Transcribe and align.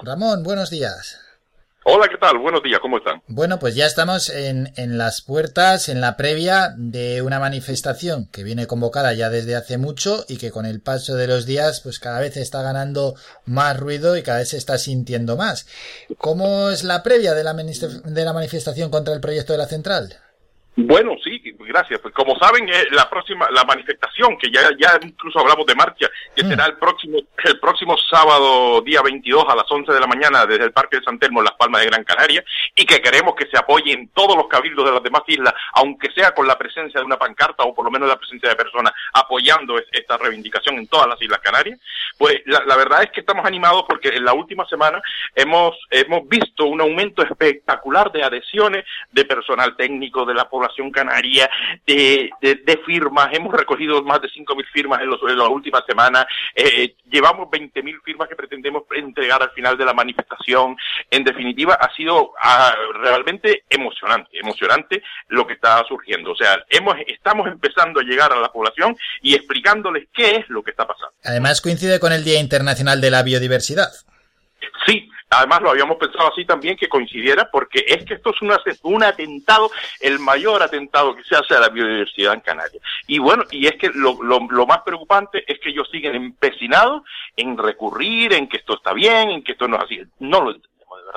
Ramón, 0.00 0.44
buenos 0.44 0.70
días. 0.70 1.20
Hola, 1.84 2.06
¿qué 2.08 2.18
tal? 2.18 2.38
Buenos 2.38 2.62
días, 2.62 2.78
¿cómo 2.80 2.98
están? 2.98 3.22
Bueno, 3.28 3.58
pues 3.58 3.74
ya 3.74 3.86
estamos 3.86 4.28
en, 4.28 4.68
en, 4.76 4.98
las 4.98 5.22
puertas, 5.22 5.88
en 5.88 6.00
la 6.00 6.16
previa 6.16 6.74
de 6.76 7.22
una 7.22 7.40
manifestación 7.40 8.28
que 8.30 8.44
viene 8.44 8.66
convocada 8.66 9.12
ya 9.14 9.30
desde 9.30 9.56
hace 9.56 9.78
mucho 9.78 10.24
y 10.28 10.36
que 10.36 10.50
con 10.50 10.66
el 10.66 10.80
paso 10.82 11.16
de 11.16 11.26
los 11.26 11.46
días 11.46 11.80
pues 11.82 11.98
cada 11.98 12.20
vez 12.20 12.36
está 12.36 12.62
ganando 12.62 13.14
más 13.46 13.78
ruido 13.80 14.16
y 14.16 14.22
cada 14.22 14.38
vez 14.38 14.50
se 14.50 14.58
está 14.58 14.76
sintiendo 14.76 15.36
más. 15.36 15.66
¿Cómo 16.18 16.70
es 16.70 16.84
la 16.84 17.02
previa 17.02 17.34
de 17.34 17.42
la, 17.42 17.54
de 17.54 18.24
la 18.24 18.32
manifestación 18.32 18.90
contra 18.90 19.14
el 19.14 19.20
proyecto 19.20 19.52
de 19.54 19.58
la 19.58 19.66
central? 19.66 20.14
Bueno, 20.76 21.16
sí, 21.24 21.37
gracias. 21.68 22.00
Pues 22.00 22.14
como 22.14 22.36
saben, 22.38 22.68
eh, 22.68 22.86
la 22.90 23.08
próxima, 23.08 23.48
la 23.50 23.64
manifestación, 23.64 24.36
que 24.38 24.50
ya, 24.50 24.62
ya 24.78 24.98
incluso 25.02 25.38
hablamos 25.38 25.66
de 25.66 25.74
marcha, 25.74 26.08
que 26.34 26.42
será 26.42 26.66
el 26.66 26.76
próximo, 26.76 27.18
el 27.44 27.60
próximo 27.60 27.96
sábado, 28.10 28.80
día 28.80 29.02
22 29.02 29.44
a 29.48 29.54
las 29.54 29.70
11 29.70 29.92
de 29.92 30.00
la 30.00 30.06
mañana 30.06 30.46
desde 30.46 30.64
el 30.64 30.72
Parque 30.72 30.98
de 30.98 31.04
San 31.04 31.18
Telmo 31.18 31.40
en 31.40 31.44
Las 31.44 31.54
Palmas 31.54 31.82
de 31.82 31.88
Gran 31.88 32.04
Canaria, 32.04 32.42
y 32.74 32.84
que 32.84 33.00
queremos 33.00 33.34
que 33.36 33.46
se 33.46 33.58
apoye 33.58 33.92
en 33.92 34.08
todos 34.08 34.36
los 34.36 34.48
cabildos 34.48 34.84
de 34.84 34.92
las 34.92 35.02
demás 35.02 35.22
islas, 35.26 35.54
aunque 35.74 36.10
sea 36.12 36.32
con 36.32 36.46
la 36.46 36.58
presencia 36.58 37.00
de 37.00 37.06
una 37.06 37.18
pancarta 37.18 37.64
o 37.64 37.74
por 37.74 37.84
lo 37.84 37.90
menos 37.90 38.08
la 38.08 38.16
presencia 38.16 38.48
de 38.48 38.56
personas 38.56 38.92
apoyando 39.12 39.78
esta 39.92 40.16
reivindicación 40.16 40.76
en 40.76 40.88
todas 40.88 41.06
las 41.06 41.20
Islas 41.20 41.40
Canarias. 41.40 41.78
Pues 42.16 42.40
la, 42.46 42.64
la 42.64 42.76
verdad 42.76 43.02
es 43.02 43.10
que 43.10 43.20
estamos 43.20 43.44
animados 43.44 43.84
porque 43.88 44.08
en 44.08 44.24
la 44.24 44.32
última 44.32 44.66
semana 44.66 45.00
hemos, 45.34 45.76
hemos 45.90 46.26
visto 46.28 46.64
un 46.64 46.80
aumento 46.80 47.22
espectacular 47.22 48.10
de 48.10 48.24
adhesiones 48.24 48.84
de 49.12 49.24
personal 49.24 49.76
técnico 49.76 50.24
de 50.24 50.34
la 50.34 50.48
población 50.48 50.90
canaria 50.90 51.50
de, 51.86 52.30
de, 52.40 52.80
firmas. 52.86 53.28
Hemos 53.32 53.52
recogido 53.52 54.02
más 54.02 54.20
de 54.20 54.28
5.000 54.28 54.66
firmas 54.72 55.00
en, 55.00 55.08
los, 55.08 55.20
en 55.28 55.38
las 55.38 55.48
últimas 55.48 55.82
semanas. 55.86 56.26
Eh, 56.54 56.94
llevamos 57.10 57.48
20.000 57.48 58.02
firmas 58.02 58.28
que 58.28 58.36
pretendemos 58.36 58.84
entregar 58.90 59.42
al 59.42 59.50
final 59.50 59.76
de 59.76 59.84
la 59.84 59.92
manifestación. 59.92 60.76
En 61.10 61.24
definitiva, 61.24 61.74
ha 61.74 61.94
sido 61.94 62.32
ah, 62.40 62.74
realmente 63.02 63.64
emocionante, 63.68 64.38
emocionante 64.38 65.02
lo 65.28 65.46
que 65.46 65.54
está 65.54 65.84
surgiendo. 65.88 66.32
O 66.32 66.36
sea, 66.36 66.64
hemos, 66.70 66.96
estamos 67.06 67.48
empezando 67.48 68.00
a 68.00 68.04
llegar 68.04 68.32
a 68.32 68.40
la 68.40 68.52
población 68.52 68.96
y 69.22 69.34
explicándoles 69.34 70.08
qué 70.12 70.36
es 70.36 70.48
lo 70.48 70.62
que 70.62 70.70
está 70.70 70.86
pasando. 70.86 71.12
Además, 71.24 71.60
coincide 71.60 72.00
con 72.00 72.12
el 72.12 72.24
Día 72.24 72.40
Internacional 72.40 73.00
de 73.00 73.10
la 73.10 73.22
Biodiversidad. 73.22 73.88
Sí, 74.86 75.08
Además, 75.30 75.60
lo 75.60 75.70
habíamos 75.70 75.98
pensado 75.98 76.32
así 76.32 76.44
también 76.46 76.76
que 76.76 76.88
coincidiera, 76.88 77.50
porque 77.50 77.84
es 77.86 78.04
que 78.04 78.14
esto 78.14 78.30
es 78.30 78.40
un, 78.82 79.02
atentado, 79.02 79.70
el 80.00 80.18
mayor 80.18 80.62
atentado 80.62 81.14
que 81.14 81.22
se 81.24 81.36
hace 81.36 81.54
a 81.54 81.60
la 81.60 81.68
biodiversidad 81.68 82.32
en 82.32 82.40
Canarias. 82.40 82.82
Y 83.06 83.18
bueno, 83.18 83.44
y 83.50 83.66
es 83.66 83.76
que 83.76 83.90
lo, 83.94 84.22
lo, 84.22 84.66
más 84.66 84.78
preocupante 84.82 85.44
es 85.46 85.60
que 85.60 85.70
ellos 85.70 85.88
siguen 85.90 86.14
empecinados 86.14 87.02
en 87.36 87.58
recurrir, 87.58 88.32
en 88.32 88.48
que 88.48 88.56
esto 88.56 88.76
está 88.76 88.94
bien, 88.94 89.30
en 89.30 89.44
que 89.44 89.52
esto 89.52 89.68
no 89.68 89.76
es 89.76 89.84
así. 89.84 90.00
No 90.18 90.42
lo 90.42 90.54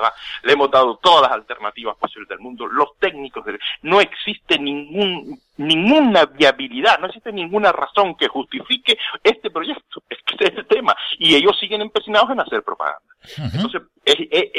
verdad. 0.02 0.16
Le 0.42 0.52
hemos 0.52 0.70
dado 0.70 0.96
todas 1.02 1.22
las 1.22 1.32
alternativas 1.32 1.96
posibles 1.96 2.28
del 2.28 2.40
mundo, 2.40 2.66
los 2.66 2.96
técnicos, 2.98 3.44
no 3.82 4.00
existe 4.00 4.58
ningún 4.58 5.40
ninguna 5.58 6.24
viabilidad, 6.26 6.98
no 6.98 7.06
existe 7.06 7.32
ninguna 7.32 7.72
razón 7.72 8.16
que 8.16 8.26
justifique 8.26 8.98
este 9.22 9.50
proyecto, 9.50 10.02
es 10.08 10.18
que 10.24 10.44
es 10.44 10.56
el 10.56 10.66
tema, 10.66 10.96
y 11.18 11.34
ellos 11.34 11.56
siguen 11.58 11.82
empecinados 11.82 12.30
en 12.30 12.40
hacer 12.40 12.62
propaganda. 12.62 13.02
Entonces, 13.36 13.82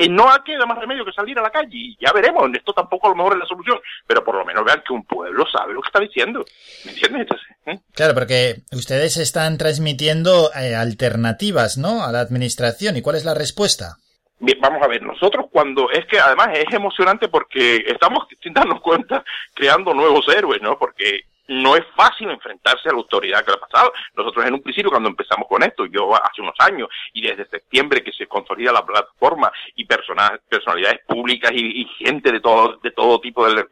no 0.10 0.26
queda 0.46 0.66
más 0.66 0.78
remedio 0.78 1.04
que 1.04 1.12
salir 1.12 1.38
a 1.38 1.42
la 1.42 1.50
calle, 1.50 1.70
y 1.72 1.98
ya 2.00 2.14
veremos, 2.14 2.50
esto 2.54 2.74
tampoco 2.74 3.08
a 3.08 3.10
lo 3.10 3.16
mejor 3.16 3.34
es 3.34 3.40
la 3.40 3.46
solución, 3.46 3.80
pero 4.08 4.24
por 4.24 4.36
lo 4.36 4.46
menos 4.46 4.64
vean 4.64 4.82
que 4.86 4.94
un 4.94 5.04
pueblo 5.04 5.46
sabe 5.52 5.74
lo 5.74 5.82
que 5.82 5.88
está 5.88 6.00
diciendo, 6.00 6.46
¿me 6.86 6.92
entiendes? 6.92 7.28
¿eh? 7.66 7.80
Claro, 7.94 8.14
porque 8.14 8.62
ustedes 8.72 9.18
están 9.18 9.58
transmitiendo 9.58 10.52
eh, 10.54 10.76
alternativas, 10.76 11.78
¿no?, 11.78 12.04
a 12.04 12.12
la 12.12 12.22
administración, 12.22 12.96
¿y 12.96 13.02
cuál 13.02 13.18
es 13.18 13.26
la 13.26 13.34
respuesta? 13.34 13.98
Bien, 14.46 14.60
vamos 14.60 14.84
a 14.84 14.90
ver, 14.90 15.02
nosotros 15.02 15.46
cuando, 15.50 15.90
es 15.90 16.06
que 16.06 16.20
además 16.20 16.50
es 16.54 16.74
emocionante 16.74 17.30
porque 17.30 17.78
estamos, 17.88 18.28
sin 18.44 18.52
darnos 18.52 18.82
cuenta, 18.82 19.24
creando 19.54 19.94
nuevos 19.94 20.28
héroes, 20.28 20.62
¿no? 20.62 20.78
Porque 20.78 21.22
no 21.48 21.78
es 21.78 21.86
fácil 21.96 22.30
enfrentarse 22.30 22.90
a 22.90 22.92
la 22.92 22.98
autoridad 22.98 23.46
que 23.46 23.54
ha 23.54 23.56
pasado. 23.56 23.94
Nosotros 24.14 24.46
en 24.46 24.56
un 24.56 24.62
principio, 24.62 24.92
cuando 24.92 25.08
empezamos 25.08 25.48
con 25.48 25.64
esto, 25.64 25.86
yo 25.86 26.14
hace 26.14 26.42
unos 26.42 26.56
años, 26.60 26.90
y 27.14 27.22
desde 27.22 27.48
septiembre 27.48 28.04
que 28.04 28.12
se 28.12 28.28
consolida 28.28 28.74
la 28.74 28.86
plataforma 28.86 29.50
y 29.76 29.86
personalidades 29.86 31.00
públicas 31.08 31.52
y, 31.54 31.86
gente 32.00 32.30
de 32.30 32.42
todo, 32.42 32.80
de 32.84 32.92
todo 32.92 33.22
tipo 33.22 33.48
de 33.48 33.54
la 33.54 33.66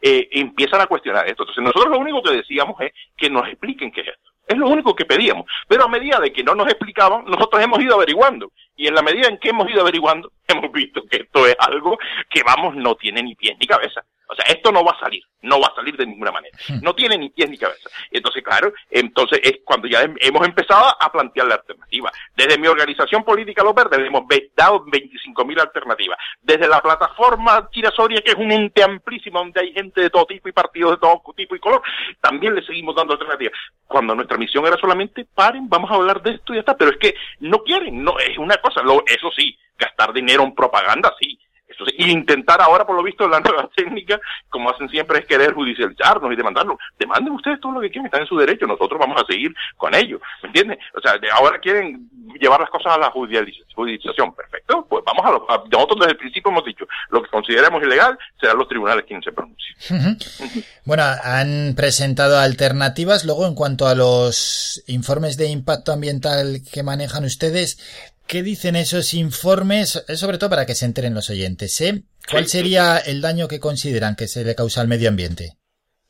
eh, 0.00 0.28
empiezan 0.32 0.80
a 0.80 0.86
cuestionar 0.86 1.26
esto. 1.26 1.42
Entonces 1.42 1.64
nosotros 1.64 1.90
lo 1.90 1.98
único 1.98 2.22
que 2.22 2.36
decíamos 2.36 2.80
es 2.80 2.92
que 3.14 3.28
nos 3.28 3.46
expliquen 3.46 3.92
qué 3.92 4.00
es 4.00 4.08
esto. 4.08 4.31
Es 4.46 4.58
lo 4.58 4.68
único 4.68 4.94
que 4.94 5.04
pedíamos. 5.04 5.46
Pero 5.68 5.84
a 5.84 5.88
medida 5.88 6.18
de 6.20 6.32
que 6.32 6.42
no 6.42 6.54
nos 6.54 6.66
explicaban, 6.66 7.24
nosotros 7.24 7.62
hemos 7.62 7.80
ido 7.80 7.94
averiguando. 7.94 8.52
Y 8.76 8.86
en 8.86 8.94
la 8.94 9.02
medida 9.02 9.28
en 9.28 9.38
que 9.38 9.50
hemos 9.50 9.70
ido 9.70 9.82
averiguando, 9.82 10.32
hemos 10.48 10.70
visto 10.72 11.02
que 11.10 11.18
esto 11.18 11.46
es 11.46 11.56
algo 11.58 11.98
que, 12.28 12.42
vamos, 12.42 12.74
no 12.74 12.94
tiene 12.96 13.22
ni 13.22 13.34
pies 13.34 13.56
ni 13.60 13.66
cabeza. 13.66 14.04
O 14.32 14.34
sea, 14.34 14.46
esto 14.46 14.72
no 14.72 14.82
va 14.82 14.92
a 14.92 15.00
salir, 15.00 15.22
no 15.42 15.60
va 15.60 15.66
a 15.68 15.74
salir 15.74 15.94
de 15.94 16.06
ninguna 16.06 16.32
manera. 16.32 16.56
Hmm. 16.66 16.80
No 16.82 16.94
tiene 16.94 17.18
ni 17.18 17.28
pies 17.28 17.50
ni 17.50 17.58
cabeza. 17.58 17.90
Entonces, 18.10 18.42
claro, 18.42 18.72
entonces 18.90 19.40
es 19.42 19.58
cuando 19.62 19.86
ya 19.86 20.00
hemos 20.20 20.46
empezado 20.46 20.96
a 20.98 21.12
plantear 21.12 21.48
la 21.48 21.56
alternativa. 21.56 22.10
Desde 22.34 22.58
mi 22.58 22.66
organización 22.66 23.24
política 23.24 23.62
Los 23.62 23.74
Verdes 23.74 23.98
hemos 23.98 24.24
dado 24.56 24.86
25.000 24.86 25.60
alternativas. 25.60 26.18
Desde 26.40 26.66
la 26.66 26.80
plataforma 26.80 27.68
Chirasoria, 27.70 28.22
que 28.22 28.30
es 28.30 28.36
un 28.36 28.50
ente 28.50 28.82
amplísimo 28.82 29.40
donde 29.40 29.60
hay 29.60 29.72
gente 29.74 30.00
de 30.00 30.08
todo 30.08 30.24
tipo 30.24 30.48
y 30.48 30.52
partidos 30.52 30.92
de 30.92 30.96
todo 30.96 31.22
tipo 31.36 31.54
y 31.54 31.60
color, 31.60 31.82
también 32.22 32.54
le 32.54 32.64
seguimos 32.64 32.96
dando 32.96 33.12
alternativas. 33.12 33.52
Cuando 33.86 34.14
nuestra 34.14 34.38
misión 34.38 34.66
era 34.66 34.78
solamente, 34.78 35.26
paren, 35.34 35.68
vamos 35.68 35.90
a 35.90 35.94
hablar 35.94 36.22
de 36.22 36.36
esto 36.36 36.54
y 36.54 36.56
ya 36.56 36.60
está. 36.60 36.74
Pero 36.74 36.92
es 36.92 36.96
que 36.96 37.14
no 37.40 37.58
quieren, 37.58 38.02
no, 38.02 38.18
es 38.18 38.38
una 38.38 38.56
cosa, 38.56 38.82
lo, 38.82 39.04
eso 39.06 39.30
sí, 39.36 39.58
gastar 39.76 40.14
dinero 40.14 40.42
en 40.42 40.54
propaganda, 40.54 41.12
sí, 41.20 41.38
y 41.96 42.10
intentar 42.10 42.60
ahora, 42.60 42.86
por 42.86 42.96
lo 42.96 43.02
visto, 43.02 43.28
la 43.28 43.40
nueva 43.44 43.68
técnica, 43.74 44.20
como 44.48 44.70
hacen 44.70 44.88
siempre, 44.88 45.20
es 45.20 45.26
querer 45.26 45.54
judicializarnos 45.54 46.32
y 46.32 46.36
demandarlo. 46.36 46.78
Demanden 46.98 47.34
ustedes 47.34 47.60
todo 47.60 47.72
lo 47.72 47.80
que 47.80 47.90
quieran, 47.90 48.06
están 48.06 48.22
en 48.22 48.26
su 48.26 48.36
derecho, 48.36 48.66
nosotros 48.66 48.98
vamos 48.98 49.20
a 49.20 49.26
seguir 49.26 49.54
con 49.76 49.94
ello, 49.94 50.20
¿me 50.42 50.48
entienden? 50.48 50.78
O 50.94 51.00
sea, 51.00 51.18
ahora 51.32 51.58
quieren 51.58 52.08
llevar 52.40 52.60
las 52.60 52.70
cosas 52.70 52.94
a 52.94 52.98
la 52.98 53.10
judicialización, 53.10 54.34
perfecto, 54.34 54.86
pues 54.88 55.04
vamos 55.04 55.24
a 55.24 55.30
lo, 55.30 55.46
nosotros 55.70 56.00
desde 56.00 56.12
el 56.12 56.18
principio 56.18 56.50
hemos 56.50 56.64
dicho, 56.64 56.86
lo 57.10 57.22
que 57.22 57.30
consideremos 57.30 57.82
ilegal 57.82 58.18
serán 58.40 58.58
los 58.58 58.68
tribunales 58.68 59.04
quienes 59.06 59.24
se 59.24 59.32
pronuncien. 59.32 60.18
bueno, 60.84 61.02
han 61.22 61.74
presentado 61.76 62.38
alternativas, 62.38 63.24
luego 63.24 63.46
en 63.46 63.54
cuanto 63.54 63.86
a 63.86 63.94
los 63.94 64.82
informes 64.86 65.36
de 65.36 65.48
impacto 65.48 65.92
ambiental 65.92 66.60
que 66.72 66.82
manejan 66.82 67.24
ustedes, 67.24 68.11
¿Qué 68.26 68.42
dicen 68.42 68.76
esos 68.76 69.14
informes? 69.14 70.04
Es 70.08 70.20
sobre 70.20 70.38
todo 70.38 70.50
para 70.50 70.66
que 70.66 70.74
se 70.74 70.84
enteren 70.84 71.14
los 71.14 71.30
oyentes. 71.30 71.80
¿eh? 71.80 72.04
¿Cuál 72.30 72.48
sería 72.48 72.98
el 72.98 73.20
daño 73.20 73.48
que 73.48 73.60
consideran 73.60 74.16
que 74.16 74.28
se 74.28 74.44
le 74.44 74.54
causa 74.54 74.80
al 74.80 74.88
medio 74.88 75.08
ambiente? 75.08 75.58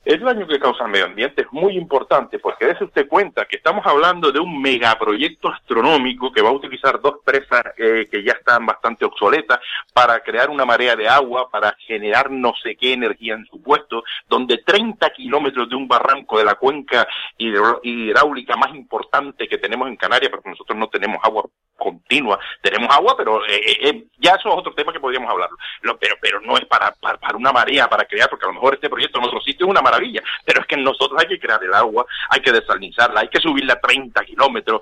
El 0.04 0.18
daño 0.18 0.48
que 0.48 0.58
causa 0.58 0.84
al 0.84 0.90
medio 0.90 1.04
ambiente 1.04 1.42
es 1.42 1.52
muy 1.52 1.76
importante 1.76 2.40
porque 2.40 2.66
dése 2.66 2.82
usted 2.82 3.06
cuenta 3.06 3.44
que 3.44 3.58
estamos 3.58 3.86
hablando 3.86 4.32
de 4.32 4.40
un 4.40 4.60
megaproyecto 4.60 5.48
astronómico 5.48 6.32
que 6.32 6.42
va 6.42 6.48
a 6.48 6.54
utilizar 6.54 7.00
dos 7.00 7.18
presas 7.24 7.62
eh, 7.78 8.08
que 8.10 8.24
ya 8.24 8.32
están 8.32 8.66
bastante 8.66 9.04
obsoletas 9.04 9.60
para 9.94 10.18
crear 10.18 10.50
una 10.50 10.64
marea 10.64 10.96
de 10.96 11.08
agua, 11.08 11.48
para 11.48 11.76
generar 11.86 12.32
no 12.32 12.52
sé 12.60 12.74
qué 12.74 12.94
energía 12.94 13.34
en 13.34 13.46
su 13.46 13.62
puesto, 13.62 14.02
donde 14.28 14.58
30 14.58 15.08
kilómetros 15.10 15.68
de 15.68 15.76
un 15.76 15.86
barranco 15.86 16.36
de 16.36 16.46
la 16.46 16.56
cuenca 16.56 17.06
hidráulica 17.38 18.56
más 18.56 18.74
importante 18.74 19.46
que 19.46 19.58
tenemos 19.58 19.86
en 19.86 19.94
Canarias, 19.94 20.32
porque 20.32 20.50
nosotros 20.50 20.76
no 20.76 20.88
tenemos 20.88 21.18
agua 21.22 21.44
continua. 21.82 22.38
Tenemos 22.60 22.94
agua, 22.94 23.14
pero 23.16 23.44
eh, 23.44 23.60
eh, 23.66 23.88
eh, 23.88 24.04
ya 24.18 24.32
eso 24.32 24.48
es 24.48 24.54
otro 24.56 24.74
tema 24.74 24.92
que 24.92 25.00
podríamos 25.00 25.30
hablarlo. 25.30 25.56
pero, 26.20 26.40
no 26.40 26.56
es 26.56 26.64
para, 26.66 26.92
para, 26.92 27.36
una 27.36 27.52
marea, 27.52 27.88
para 27.88 28.04
crear, 28.04 28.28
porque 28.28 28.44
a 28.44 28.48
lo 28.48 28.54
mejor 28.54 28.74
este 28.74 28.88
proyecto 28.88 29.18
en 29.18 29.24
otro 29.24 29.40
sitio 29.40 29.66
es 29.66 29.70
una 29.70 29.82
maravilla, 29.92 30.22
pero 30.44 30.60
es 30.60 30.66
que 30.66 30.76
nosotros 30.76 31.20
hay 31.20 31.28
que 31.28 31.38
crear 31.38 31.62
el 31.62 31.74
agua, 31.74 32.06
hay 32.30 32.40
que 32.40 32.52
desalinizarla, 32.52 33.20
hay 33.20 33.28
que 33.28 33.40
subirla 33.40 33.74
a 33.74 33.80
30 33.80 34.24
kilómetros, 34.24 34.80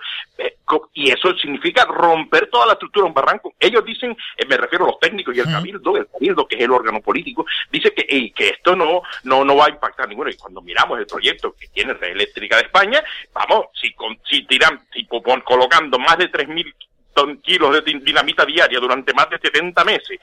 y 0.94 1.10
eso 1.10 1.34
significa 1.36 1.84
romper 1.84 2.48
toda 2.48 2.66
la 2.66 2.72
estructura 2.74 3.04
de 3.04 3.08
un 3.08 3.14
barranco. 3.14 3.54
Ellos 3.58 3.84
dicen, 3.84 4.16
me 4.48 4.56
refiero 4.56 4.84
a 4.84 4.88
los 4.88 5.00
técnicos 5.00 5.34
y 5.34 5.40
el 5.40 5.46
cabildo, 5.46 5.96
el 5.96 6.06
cabildo 6.06 6.46
que 6.46 6.56
es 6.56 6.62
el 6.62 6.70
órgano 6.70 7.00
político, 7.00 7.44
dice 7.70 7.92
que, 7.92 8.32
que 8.32 8.48
esto 8.48 8.76
no, 8.76 9.02
no, 9.24 9.44
no 9.44 9.56
va 9.56 9.66
a 9.66 9.70
impactar 9.70 10.08
ninguno. 10.08 10.30
Y 10.30 10.36
cuando 10.36 10.60
miramos 10.62 10.98
el 10.98 11.06
proyecto 11.06 11.54
que 11.58 11.68
tiene 11.68 11.94
Red 11.94 12.12
Eléctrica 12.12 12.56
de 12.56 12.62
España, 12.62 13.02
vamos, 13.32 13.66
si, 13.80 13.94
si 14.28 14.46
tiran, 14.46 14.80
si 14.92 15.06
colocando 15.06 15.98
más 15.98 16.18
de 16.18 16.30
3.000 16.30 16.74
kilos 17.42 17.72
de 17.72 17.98
dinamita 18.00 18.44
diaria 18.44 18.78
durante 18.78 19.12
más 19.14 19.28
de 19.30 19.38
70 19.38 19.84
meses, 19.84 20.18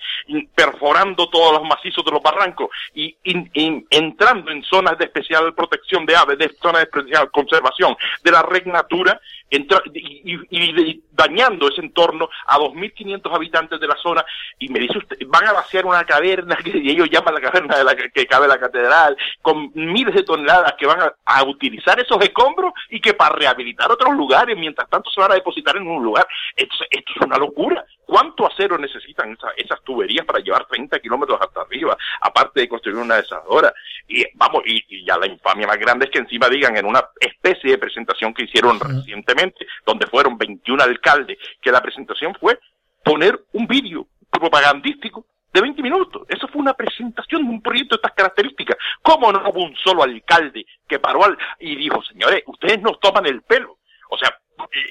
perforando 0.53 1.29
todos 1.29 1.53
los 1.53 1.67
macizos 1.67 2.03
de 2.03 2.11
los 2.11 2.21
barrancos 2.21 2.69
y 2.93 3.15
entrando 3.23 4.51
en 4.51 4.63
zonas 4.63 4.97
de 4.97 5.05
especial 5.05 5.53
protección 5.53 6.05
de 6.05 6.15
aves, 6.15 6.37
de 6.37 6.49
zonas 6.61 6.81
de 6.81 6.83
especial 6.83 7.31
conservación 7.31 7.95
de 8.23 8.31
la 8.31 8.41
red 8.43 8.65
natura, 8.65 9.19
y, 9.49 11.01
dañando 11.11 11.69
ese 11.69 11.81
entorno 11.81 12.29
a 12.47 12.57
2.500 12.57 13.33
habitantes 13.33 13.79
de 13.79 13.87
la 13.87 13.95
zona 13.95 14.23
y 14.59 14.69
me 14.69 14.79
dice 14.79 14.97
usted, 14.97 15.17
van 15.27 15.47
a 15.47 15.53
vaciar 15.53 15.85
una 15.85 16.03
caverna 16.05 16.55
que 16.63 16.77
ellos 16.77 17.09
llaman 17.09 17.33
la 17.33 17.41
caverna 17.41 17.77
de 17.77 17.83
la 17.83 17.95
que, 17.95 18.27
cabe 18.27 18.47
la 18.47 18.59
catedral, 18.59 19.17
con 19.41 19.71
miles 19.73 20.13
de 20.13 20.23
toneladas 20.23 20.73
que 20.77 20.85
van 20.85 20.99
a, 21.01 21.43
utilizar 21.43 21.99
esos 21.99 22.21
escombros 22.21 22.73
y 22.89 22.99
que 22.99 23.13
para 23.13 23.35
rehabilitar 23.35 23.91
otros 23.91 24.13
lugares, 24.15 24.57
mientras 24.57 24.89
tanto 24.89 25.09
se 25.09 25.21
van 25.21 25.31
a 25.31 25.35
depositar 25.35 25.77
en 25.77 25.87
un 25.87 26.03
lugar. 26.03 26.27
Esto, 26.55 26.75
esto 26.89 27.13
es 27.15 27.25
una 27.25 27.37
locura. 27.37 27.85
¿Cuánto 28.05 28.47
acero 28.47 28.77
necesitan 28.77 29.37
esas, 29.57 29.81
tuberías 29.83 30.25
para 30.25 30.39
llevar 30.39 30.65
30 30.67 30.99
kilómetros 30.99 31.39
hasta 31.41 31.61
arriba? 31.61 31.97
Aparte 32.21 32.61
de 32.61 32.69
construir 32.69 32.97
una 32.97 33.15
desaladora. 33.15 33.73
Y 34.07 34.25
vamos, 34.35 34.63
y, 34.65 35.05
ya 35.05 35.17
la 35.17 35.27
infamia 35.27 35.67
más 35.67 35.77
grande 35.77 36.05
es 36.05 36.11
que 36.11 36.19
encima 36.19 36.47
digan 36.47 36.77
en 36.77 36.85
una 36.85 37.03
especie 37.19 37.71
de 37.71 37.77
presentación 37.77 38.33
que 38.33 38.45
hicieron 38.45 38.79
recientemente, 38.79 39.67
donde 39.85 40.07
fueron 40.07 40.37
21 40.37 40.83
alcaldes, 40.83 41.37
que 41.61 41.71
la 41.71 41.81
presentación 41.81 42.33
fue 42.39 42.59
poner 43.03 43.39
un 43.53 43.67
vídeo 43.67 44.07
propagandístico 44.29 45.25
de 45.53 45.61
20 45.61 45.81
minutos. 45.81 46.23
Eso 46.29 46.47
fue 46.47 46.61
una 46.61 46.73
presentación 46.73 47.43
de 47.43 47.49
un 47.49 47.61
proyecto 47.61 47.95
de 47.95 47.97
estas 47.97 48.13
características. 48.13 48.77
¿Cómo 49.01 49.31
no 49.31 49.49
hubo 49.49 49.63
un 49.63 49.75
solo 49.77 50.03
alcalde 50.03 50.65
que 50.87 50.99
paró 50.99 51.25
al, 51.25 51.37
y 51.59 51.75
dijo, 51.75 52.01
señores, 52.03 52.43
ustedes 52.45 52.81
nos 52.81 52.99
toman 52.99 53.25
el 53.25 53.41
pelo? 53.41 53.79
O 54.09 54.17
sea, 54.17 54.37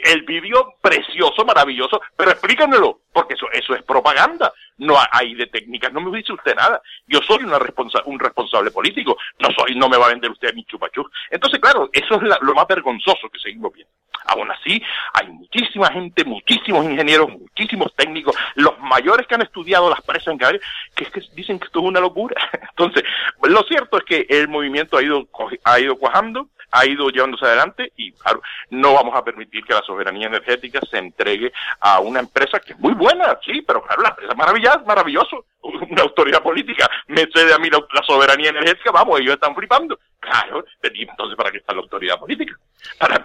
el 0.04 0.22
vídeo 0.22 0.74
precioso, 0.80 1.44
maravilloso, 1.44 2.00
pero 2.16 2.30
explícanmelo, 2.30 3.00
porque 3.12 3.34
eso, 3.34 3.46
eso 3.52 3.74
es 3.74 3.82
propaganda. 3.82 4.52
No 4.78 4.96
hay 5.10 5.34
de 5.34 5.46
técnicas, 5.46 5.92
no 5.92 6.00
me 6.00 6.16
dice 6.16 6.32
usted 6.32 6.54
nada. 6.54 6.82
Yo 7.06 7.20
soy 7.22 7.44
una 7.44 7.58
responsa 7.58 8.02
un 8.04 8.18
responsable 8.18 8.70
político, 8.70 9.16
no 9.38 9.48
soy, 9.52 9.74
no 9.74 9.88
me 9.88 9.96
va 9.96 10.06
a 10.06 10.10
vender 10.10 10.30
usted 10.30 10.50
a 10.50 10.52
mi 10.52 10.64
chupachú. 10.64 11.08
Entonces, 11.30 11.60
claro, 11.60 11.88
eso 11.92 12.14
es 12.16 12.22
lo 12.42 12.54
más 12.54 12.66
vergonzoso 12.66 13.28
que 13.30 13.38
seguimos 13.38 13.72
viendo. 13.72 13.92
Aún 14.26 14.50
así, 14.50 14.82
hay 15.12 15.28
muchísima 15.28 15.90
gente, 15.92 16.24
muchísimos 16.24 16.84
ingenieros, 16.84 17.30
muchísimos 17.30 17.94
técnicos, 17.94 18.34
los 18.54 18.78
mayores 18.80 19.26
que 19.26 19.34
han 19.34 19.42
estudiado 19.42 19.90
las 19.90 20.02
presas 20.02 20.28
en 20.28 20.38
Gabriel, 20.38 20.62
que, 20.94 21.06
que 21.06 21.20
dicen 21.34 21.58
que 21.58 21.66
esto 21.66 21.80
es 21.80 21.84
una 21.86 22.00
locura. 22.00 22.36
Entonces, 22.70 23.04
lo 23.42 23.62
cierto 23.62 23.98
es 23.98 24.04
que 24.04 24.26
el 24.28 24.48
movimiento 24.48 24.96
ha 24.96 25.02
ido, 25.02 25.28
ha 25.64 25.80
ido 25.80 25.96
cuajando, 25.96 26.48
ha 26.72 26.86
ido 26.86 27.08
llevándose 27.08 27.46
adelante 27.46 27.92
y 27.96 28.12
claro, 28.12 28.42
no 28.70 28.94
vamos 28.94 29.14
a 29.16 29.24
permitir 29.24 29.64
que 29.64 29.74
la 29.74 29.82
soberanía 29.82 30.26
energética 30.26 30.80
se 30.90 30.98
entregue 30.98 31.52
a 31.80 32.00
una 32.00 32.20
empresa 32.20 32.60
que 32.60 32.72
es 32.72 32.78
muy 32.78 32.92
buena, 32.92 33.38
sí, 33.44 33.62
pero 33.62 33.82
claro, 33.82 34.02
la 34.02 34.10
empresa 34.10 34.32
es 34.32 34.86
maravilloso. 34.86 35.46
Una 35.62 36.02
autoridad 36.02 36.42
política 36.42 36.88
me 37.08 37.26
cede 37.32 37.52
a 37.52 37.58
mí 37.58 37.68
la, 37.70 37.80
soberanía 38.06 38.50
energética, 38.50 38.92
vamos, 38.92 39.20
ellos 39.20 39.34
están 39.34 39.54
flipando. 39.54 39.98
Claro, 40.20 40.64
entonces 40.82 41.36
¿para 41.36 41.50
qué 41.50 41.58
está 41.58 41.74
la 41.74 41.80
autoridad 41.80 42.18
política? 42.18 42.56
Para, 42.98 43.22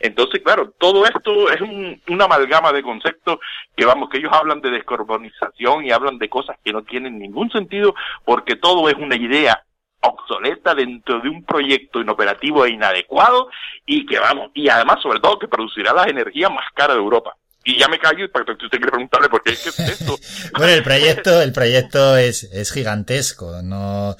entonces, 0.00 0.42
claro, 0.42 0.72
todo 0.78 1.04
esto 1.04 1.50
es 1.50 1.60
un, 1.60 2.00
una 2.08 2.24
amalgama 2.24 2.72
de 2.72 2.82
conceptos 2.82 3.38
que 3.76 3.84
vamos, 3.84 4.08
que 4.10 4.18
ellos 4.18 4.32
hablan 4.32 4.60
de 4.60 4.70
descarbonización 4.70 5.84
y 5.84 5.90
hablan 5.90 6.18
de 6.18 6.28
cosas 6.28 6.56
que 6.64 6.72
no 6.72 6.82
tienen 6.82 7.18
ningún 7.18 7.50
sentido 7.50 7.94
porque 8.24 8.56
todo 8.56 8.88
es 8.88 8.94
una 8.96 9.16
idea 9.16 9.62
obsoleta 10.00 10.74
dentro 10.74 11.20
de 11.20 11.28
un 11.28 11.44
proyecto 11.44 12.00
inoperativo 12.00 12.64
e 12.64 12.70
inadecuado 12.70 13.48
y 13.84 14.06
que 14.06 14.18
vamos, 14.18 14.50
y 14.54 14.68
además 14.68 15.02
sobre 15.02 15.20
todo 15.20 15.38
que 15.38 15.48
producirá 15.48 15.92
la 15.92 16.04
energía 16.04 16.48
más 16.48 16.66
cara 16.74 16.94
de 16.94 17.00
Europa. 17.00 17.34
Y 17.64 17.78
ya 17.78 17.88
me 17.88 17.98
callo 17.98 18.30
para 18.30 18.44
que 18.44 18.52
usted 18.52 18.78
quiere 18.78 18.90
preguntarle 18.90 19.28
por 19.28 19.42
qué 19.42 19.52
es 19.52 19.60
que 19.60 19.68
esto. 19.82 20.18
bueno, 20.56 20.72
el 20.72 20.82
proyecto, 20.82 21.42
el 21.42 21.52
proyecto 21.52 22.16
es, 22.16 22.44
es 22.44 22.72
gigantesco, 22.72 23.60
no 23.62 24.16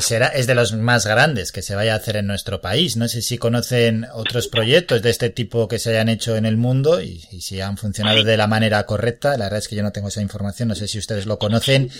será, 0.00 0.28
es 0.28 0.46
de 0.46 0.54
los 0.54 0.72
más 0.74 1.06
grandes 1.06 1.52
que 1.52 1.62
se 1.62 1.74
vaya 1.74 1.94
a 1.94 1.96
hacer 1.96 2.16
en 2.16 2.26
nuestro 2.26 2.60
país. 2.60 2.96
No 2.96 3.08
sé 3.08 3.22
si 3.22 3.38
conocen 3.38 4.06
otros 4.12 4.48
proyectos 4.48 5.02
de 5.02 5.10
este 5.10 5.30
tipo 5.30 5.68
que 5.68 5.78
se 5.78 5.90
hayan 5.90 6.08
hecho 6.08 6.36
en 6.36 6.46
el 6.46 6.56
mundo 6.56 7.00
y, 7.00 7.20
si 7.40 7.60
han 7.60 7.76
funcionado 7.76 8.22
de 8.22 8.36
la 8.36 8.46
manera 8.46 8.84
correcta. 8.84 9.36
La 9.36 9.44
verdad 9.46 9.60
es 9.60 9.68
que 9.68 9.76
yo 9.76 9.82
no 9.82 9.92
tengo 9.92 10.08
esa 10.08 10.22
información, 10.22 10.68
no 10.68 10.74
sé 10.74 10.88
si 10.88 10.98
ustedes 10.98 11.26
lo 11.26 11.38
conocen. 11.38 11.90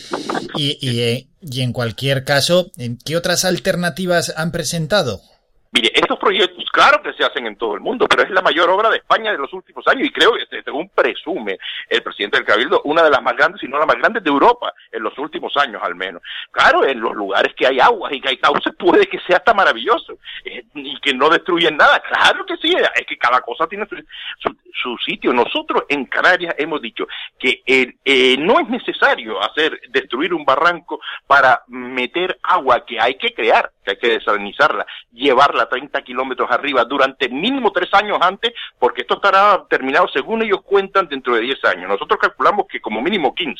Y, 0.56 0.79
y, 0.81 1.29
y 1.41 1.61
en 1.62 1.73
cualquier 1.73 2.25
caso, 2.25 2.70
¿qué 3.05 3.17
otras 3.17 3.44
alternativas 3.44 4.32
han 4.37 4.53
presentado? 4.53 5.23
Mire, 5.75 5.91
estos 5.93 6.17
proyectos, 6.21 6.71
claro 6.71 7.03
que 7.03 7.12
se 7.15 7.25
hacen 7.25 7.49
en 7.49 7.56
todo 7.56 7.75
el 7.75 7.81
mundo, 7.81 8.06
pero 8.06 8.23
es 8.23 8.31
la 8.31 8.43
mayor 8.43 8.71
obra 8.71 8.91
de 8.91 8.99
España 8.99 9.32
de 9.32 9.38
los 9.38 9.53
últimos 9.53 9.85
años 9.88 10.06
y 10.06 10.12
creo 10.12 10.35
que, 10.35 10.62
según 10.62 10.88
presume 10.91 11.59
el 11.88 12.00
presidente 12.00 12.37
del 12.37 12.47
Cabildo, 12.47 12.81
una 12.85 13.03
de 13.03 13.11
las 13.11 13.21
más 13.21 13.37
grandes, 13.37 13.61
si 13.61 13.67
no 13.67 13.81
la 13.81 13.85
más 13.85 13.97
grande 13.97 14.21
de 14.21 14.31
Europa 14.31 14.73
en 14.93 15.03
los 15.03 15.19
últimos 15.19 15.56
años 15.56 15.82
al 15.82 15.97
menos. 15.97 16.23
Claro, 16.53 16.87
en 16.87 17.00
los 17.00 17.12
lugares 17.15 17.53
que 17.56 17.67
hay 17.67 17.81
aguas 17.81 18.12
y 18.12 18.21
que 18.21 18.29
hay 18.29 18.37
cauces 18.37 18.73
puede 18.79 19.09
que 19.09 19.19
sea 19.26 19.38
hasta 19.38 19.53
maravilloso 19.53 20.17
eh, 20.44 20.65
y 20.75 20.99
que 21.00 21.15
no 21.15 21.29
destruyen 21.29 21.76
nada. 21.76 22.00
Claro 22.00 22.44
que 22.44 22.56
sí, 22.56 22.75
es 22.75 23.06
que 23.06 23.17
cada 23.17 23.41
cosa 23.41 23.67
tiene 23.67 23.87
su, 23.87 24.99
sitio. 25.05 25.32
Nosotros 25.32 25.85
en 25.88 26.05
Canarias 26.06 26.55
hemos 26.59 26.81
dicho 26.82 27.06
que 27.38 27.62
eh, 27.67 28.37
no 28.38 28.61
es 28.61 28.69
necesario 28.69 29.43
hacer 29.43 29.81
destruir 29.88 30.35
un 30.35 30.44
barranco 30.44 31.00
para 31.26 31.62
meter 31.69 32.38
agua 32.43 32.85
que 32.85 33.00
hay 33.00 33.15
que 33.15 33.32
crear, 33.32 33.71
que 33.85 33.93
hay 33.93 33.97
que 33.99 34.09
desalinizarla, 34.09 34.87
llevarla 35.12 35.69
30 35.69 36.03
kilómetros 36.03 36.50
arriba 36.50 36.85
durante 36.85 37.29
mínimo 37.29 37.73
tres 37.73 37.93
años 37.94 38.19
antes, 38.20 38.53
porque 38.79 39.03
esto 39.03 39.15
estará 39.15 39.65
terminado, 39.69 40.09
según 40.09 40.43
ellos 40.43 40.62
cuentan, 40.62 41.09
dentro 41.09 41.35
de 41.35 41.43
10 41.43 41.65
años. 41.65 41.88
Nosotros 41.88 42.19
calculamos 42.20 42.67
que 42.69 42.81
como 42.81 43.00
mínimo 43.00 43.35
15. 43.35 43.55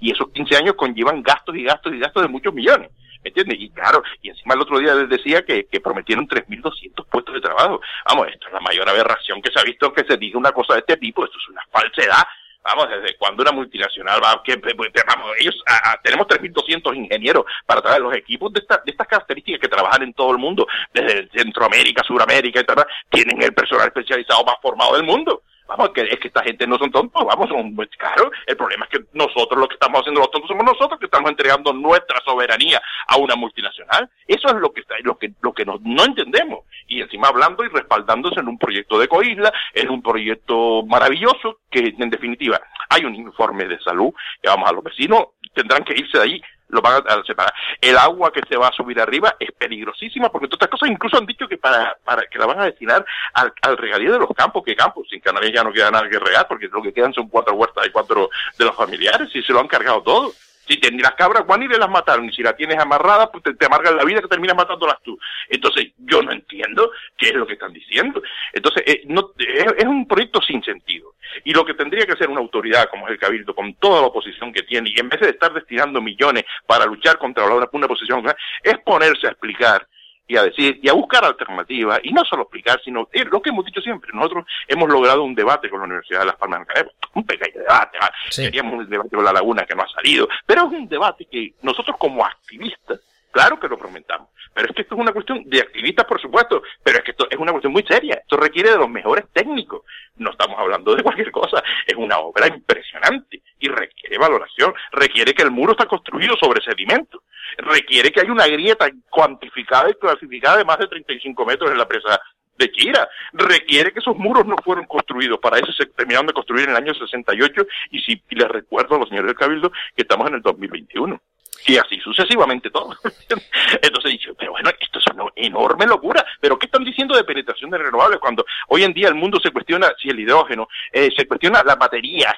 Y 0.00 0.12
esos 0.12 0.30
15 0.30 0.56
años 0.56 0.74
conllevan 0.74 1.22
gastos 1.22 1.56
y 1.56 1.64
gastos 1.64 1.94
y 1.94 1.98
gastos 1.98 2.22
de 2.22 2.28
muchos 2.28 2.52
millones. 2.52 2.90
¿Me 3.22 3.28
entiendes? 3.28 3.58
Y 3.60 3.70
claro, 3.70 4.02
y 4.22 4.30
encima 4.30 4.54
el 4.54 4.60
otro 4.60 4.78
día 4.78 4.94
les 4.94 5.08
decía 5.08 5.44
que, 5.44 5.66
que 5.66 5.80
prometieron 5.80 6.26
3.200 6.26 7.06
puestos 7.10 7.34
de 7.34 7.40
trabajo. 7.40 7.80
Vamos, 8.06 8.28
esto 8.28 8.46
es 8.46 8.52
la 8.52 8.60
mayor 8.60 8.88
aberración 8.88 9.42
que 9.42 9.50
se 9.52 9.60
ha 9.60 9.64
visto 9.64 9.92
que 9.92 10.04
se 10.04 10.16
diga 10.16 10.38
una 10.38 10.52
cosa 10.52 10.74
de 10.74 10.80
este 10.80 10.96
tipo. 10.96 11.24
Esto 11.24 11.38
es 11.38 11.48
una 11.48 11.62
falsedad 11.70 12.24
vamos, 12.66 12.88
desde 12.90 13.16
cuando 13.16 13.42
una 13.42 13.52
multinacional 13.52 14.20
va, 14.22 14.42
que, 14.42 14.56
vamos, 14.56 15.30
ellos, 15.38 15.54
tenemos 16.02 16.26
3.200 16.26 16.96
ingenieros 16.96 17.44
para 17.64 17.80
traer 17.80 18.00
los 18.00 18.14
equipos 18.14 18.52
de, 18.52 18.60
de 18.60 18.90
estas 18.90 19.06
características 19.06 19.60
que 19.60 19.68
trabajan 19.68 20.02
en 20.02 20.12
todo 20.12 20.32
el 20.32 20.38
mundo, 20.38 20.66
desde 20.92 21.28
Centroamérica, 21.28 22.02
Suramérica, 22.02 22.60
etc., 22.60 22.84
tienen 23.08 23.40
el 23.42 23.54
personal 23.54 23.86
especializado 23.86 24.44
más 24.44 24.56
formado 24.60 24.96
del 24.96 25.04
mundo. 25.04 25.42
Vamos, 25.66 25.90
que 25.90 26.02
es 26.02 26.18
que 26.18 26.28
esta 26.28 26.42
gente 26.42 26.66
no 26.66 26.78
son 26.78 26.90
tontos, 26.90 27.24
vamos, 27.24 27.48
son 27.48 27.74
muy 27.74 27.88
caros. 27.88 28.30
El 28.46 28.56
problema 28.56 28.86
es 28.86 28.98
que 28.98 29.04
nosotros 29.12 29.58
lo 29.58 29.68
que 29.68 29.74
estamos 29.74 30.00
haciendo 30.00 30.20
los 30.20 30.30
tontos 30.30 30.48
somos 30.48 30.64
nosotros 30.64 30.98
que 30.98 31.06
estamos 31.06 31.30
entregando 31.30 31.72
nuestra 31.72 32.20
soberanía 32.24 32.80
a 33.08 33.16
una 33.16 33.34
multinacional. 33.36 34.08
Eso 34.26 34.48
es 34.48 34.54
lo 34.54 34.72
que 34.72 34.82
lo 35.02 35.18
que 35.18 35.32
lo 35.40 35.52
que 35.52 35.64
no, 35.64 35.78
no 35.82 36.04
entendemos. 36.04 36.60
Y 36.86 37.00
encima 37.00 37.28
hablando 37.28 37.64
y 37.64 37.68
respaldándose 37.68 38.40
en 38.40 38.48
un 38.48 38.58
proyecto 38.58 38.98
de 38.98 39.08
Coisla, 39.08 39.52
en 39.74 39.90
un 39.90 40.02
proyecto 40.02 40.84
maravilloso 40.86 41.60
que 41.70 41.94
en 41.98 42.10
definitiva 42.10 42.60
hay 42.88 43.04
un 43.04 43.14
informe 43.14 43.64
de 43.64 43.78
salud 43.80 44.12
que 44.40 44.48
vamos 44.48 44.68
a 44.68 44.72
los 44.72 44.84
vecinos 44.84 45.26
tendrán 45.56 45.84
que 45.84 45.94
irse 45.98 46.18
de 46.18 46.24
ahí 46.24 46.42
lo 46.68 46.80
van 46.80 47.02
a 47.06 47.22
separar. 47.24 47.52
El 47.80 47.96
agua 47.96 48.32
que 48.32 48.40
se 48.48 48.56
va 48.56 48.68
a 48.68 48.72
subir 48.72 49.00
arriba 49.00 49.36
es 49.38 49.52
peligrosísima 49.52 50.30
porque 50.30 50.48
todas 50.48 50.58
estas 50.58 50.70
cosas 50.70 50.90
incluso 50.90 51.16
han 51.18 51.26
dicho 51.26 51.48
que 51.48 51.58
para, 51.58 51.96
para 52.04 52.26
que 52.26 52.38
la 52.38 52.46
van 52.46 52.60
a 52.60 52.64
destinar 52.64 53.04
al, 53.34 53.52
al 53.62 53.76
regadío 53.76 54.12
de 54.12 54.18
los 54.18 54.30
campos, 54.36 54.64
que 54.64 54.76
campos, 54.76 55.06
sin 55.08 55.20
Canarias 55.20 55.52
ya 55.54 55.64
no 55.64 55.72
queda 55.72 55.90
nada 55.90 56.08
que 56.08 56.18
regar 56.18 56.46
porque 56.48 56.68
lo 56.68 56.82
que 56.82 56.92
quedan 56.92 57.12
son 57.12 57.28
cuatro 57.28 57.54
huertas 57.54 57.86
y 57.86 57.90
cuatro 57.90 58.30
de 58.58 58.64
los 58.64 58.76
familiares 58.76 59.28
y 59.34 59.42
se 59.42 59.52
lo 59.52 59.60
han 59.60 59.68
cargado 59.68 60.02
todo. 60.02 60.32
Si 60.68 60.78
te, 60.78 60.90
las 60.92 61.14
cabras 61.14 61.46
guaniles 61.46 61.78
las 61.78 61.88
mataron, 61.88 62.26
y 62.26 62.32
si 62.32 62.42
la 62.42 62.56
tienes 62.56 62.78
amarrada, 62.78 63.30
pues 63.30 63.44
te, 63.44 63.66
amargan 63.66 63.96
la 63.96 64.04
vida 64.04 64.20
que 64.20 64.28
terminas 64.28 64.56
matándolas 64.56 65.00
tú. 65.02 65.18
Entonces, 65.48 65.92
yo 65.98 66.22
no 66.22 66.32
entiendo 66.32 66.90
qué 67.16 67.28
es 67.28 67.34
lo 67.34 67.46
que 67.46 67.54
están 67.54 67.72
diciendo. 67.72 68.22
Entonces, 68.52 68.82
eh, 68.86 69.02
no, 69.06 69.32
es, 69.38 69.84
un 69.84 70.06
proyecto 70.06 70.40
sin 70.42 70.62
sentido. 70.62 71.14
Y 71.44 71.52
lo 71.52 71.64
que 71.64 71.74
tendría 71.74 72.06
que 72.06 72.12
hacer 72.12 72.28
una 72.28 72.40
autoridad 72.40 72.88
como 72.90 73.06
es 73.06 73.12
el 73.12 73.18
Cabildo, 73.18 73.54
con 73.54 73.74
toda 73.74 74.00
la 74.00 74.08
oposición 74.08 74.52
que 74.52 74.62
tiene, 74.62 74.90
y 74.90 74.98
en 74.98 75.08
vez 75.08 75.20
de 75.20 75.30
estar 75.30 75.52
destinando 75.52 76.00
millones 76.00 76.44
para 76.66 76.86
luchar 76.86 77.18
contra 77.18 77.44
una 77.44 77.86
oposición, 77.86 78.24
es 78.62 78.78
ponerse 78.78 79.26
a 79.26 79.30
explicar 79.30 79.86
y 80.26 80.36
a 80.36 80.42
decir 80.42 80.80
y 80.82 80.88
a 80.88 80.92
buscar 80.92 81.24
alternativas 81.24 82.00
y 82.02 82.12
no 82.12 82.24
solo 82.24 82.42
explicar 82.42 82.80
sino 82.84 83.08
eh, 83.12 83.24
lo 83.24 83.40
que 83.40 83.50
hemos 83.50 83.64
dicho 83.64 83.80
siempre 83.80 84.10
nosotros 84.12 84.46
hemos 84.66 84.88
logrado 84.88 85.22
un 85.22 85.34
debate 85.34 85.68
con 85.70 85.80
la 85.80 85.86
Universidad 85.86 86.20
de 86.20 86.26
Las 86.26 86.36
Palmas 86.36 86.66
de 86.66 86.90
un 87.14 87.24
pequeño 87.24 87.60
debate 87.60 87.98
seríamos 88.30 88.74
un 88.74 88.88
debate 88.88 89.14
con 89.14 89.24
la 89.24 89.32
Laguna 89.32 89.64
que 89.64 89.74
no 89.74 89.82
ha 89.82 89.88
salido 89.88 90.28
pero 90.44 90.66
es 90.66 90.72
un 90.72 90.88
debate 90.88 91.26
que 91.30 91.54
nosotros 91.62 91.96
como 91.98 92.24
activistas 92.24 93.00
claro 93.30 93.58
que 93.60 93.68
lo 93.68 93.78
prometamos 93.78 94.28
pero 94.56 94.70
es 94.70 94.74
que 94.74 94.82
esto 94.82 94.94
es 94.94 95.00
una 95.02 95.12
cuestión 95.12 95.42
de 95.44 95.60
activistas, 95.60 96.06
por 96.06 96.18
supuesto, 96.18 96.62
pero 96.82 96.96
es 96.96 97.04
que 97.04 97.10
esto 97.10 97.26
es 97.28 97.36
una 97.36 97.52
cuestión 97.52 97.74
muy 97.74 97.82
seria. 97.82 98.14
Esto 98.14 98.38
requiere 98.38 98.70
de 98.70 98.78
los 98.78 98.88
mejores 98.88 99.26
técnicos. 99.30 99.82
No 100.16 100.30
estamos 100.30 100.58
hablando 100.58 100.94
de 100.94 101.02
cualquier 101.02 101.30
cosa. 101.30 101.62
Es 101.86 101.94
una 101.94 102.16
obra 102.20 102.48
impresionante 102.48 103.42
y 103.60 103.68
requiere 103.68 104.16
valoración. 104.16 104.72
Requiere 104.92 105.34
que 105.34 105.42
el 105.42 105.50
muro 105.50 105.72
está 105.72 105.84
construido 105.84 106.38
sobre 106.38 106.64
sedimento. 106.64 107.24
Requiere 107.58 108.10
que 108.10 108.20
haya 108.20 108.32
una 108.32 108.46
grieta 108.46 108.88
cuantificada 109.10 109.90
y 109.90 109.94
clasificada 109.94 110.58
de 110.58 110.64
más 110.64 110.78
de 110.78 110.88
35 110.88 111.44
metros 111.44 111.70
en 111.70 111.78
la 111.78 111.88
presa 111.88 112.20
de 112.58 112.70
Chira. 112.72 113.08
Requiere 113.32 113.92
que 113.92 114.00
esos 114.00 114.16
muros 114.16 114.46
no 114.46 114.56
fueron 114.64 114.86
construidos. 114.86 115.38
Para 115.38 115.58
eso 115.58 115.72
se 115.72 115.86
terminaron 115.86 116.26
de 116.26 116.32
construir 116.32 116.64
en 116.64 116.70
el 116.70 116.76
año 116.76 116.94
68 116.94 117.66
y 117.90 118.00
si 118.00 118.22
y 118.28 118.34
les 118.34 118.48
recuerdo 118.48 118.96
a 118.96 118.98
los 118.98 119.08
señores 119.08 119.28
del 119.28 119.36
Cabildo 119.36 119.70
que 119.94 120.02
estamos 120.02 120.28
en 120.28 120.34
el 120.34 120.42
2021 120.42 121.20
y 121.66 121.76
así 121.76 121.98
sucesivamente 122.00 122.70
todo. 122.70 122.96
Entonces 123.82 124.12
dicho, 124.12 124.34
pero 124.38 124.52
bueno, 124.52 124.70
esto 124.78 124.98
es 124.98 125.06
una 125.14 125.24
enorme 125.34 125.86
locura. 125.86 126.24
Pero 126.40 126.58
¿qué 126.58 126.66
están 126.66 126.84
diciendo 126.84 127.16
de 127.16 127.24
penetración 127.24 127.70
de 127.70 127.78
renovables 127.78 128.20
cuando 128.20 128.44
hoy 128.68 128.84
en 128.84 128.92
día 128.92 129.08
el 129.08 129.14
mundo 129.14 129.40
se 129.42 129.50
cuestiona 129.50 129.92
si 130.00 130.08
el 130.08 130.20
hidrógeno, 130.20 130.68
eh, 130.92 131.10
se 131.16 131.26
cuestiona 131.26 131.62
las 131.64 131.78
baterías? 131.78 132.34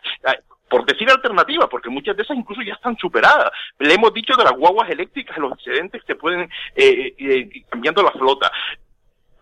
Eh, 0.69 0.71
por 0.71 0.85
decir 0.85 1.11
alternativas, 1.11 1.69
porque 1.71 1.89
muchas 1.91 2.17
de 2.17 2.23
esas 2.23 2.37
incluso 2.37 2.63
ya 2.63 2.75
están 2.75 2.97
superadas. 2.97 3.51
Le 3.79 3.95
hemos 3.95 4.13
dicho 4.13 4.35
de 4.37 4.45
las 4.45 4.53
guaguas 4.53 4.91
eléctricas, 4.91 5.37
los 5.39 5.53
excedentes 5.53 6.03
que 6.05 6.15
pueden 6.15 6.49
eh, 6.75 7.65
cambiando 7.69 8.03
la 8.03 8.13
flota 8.13 8.51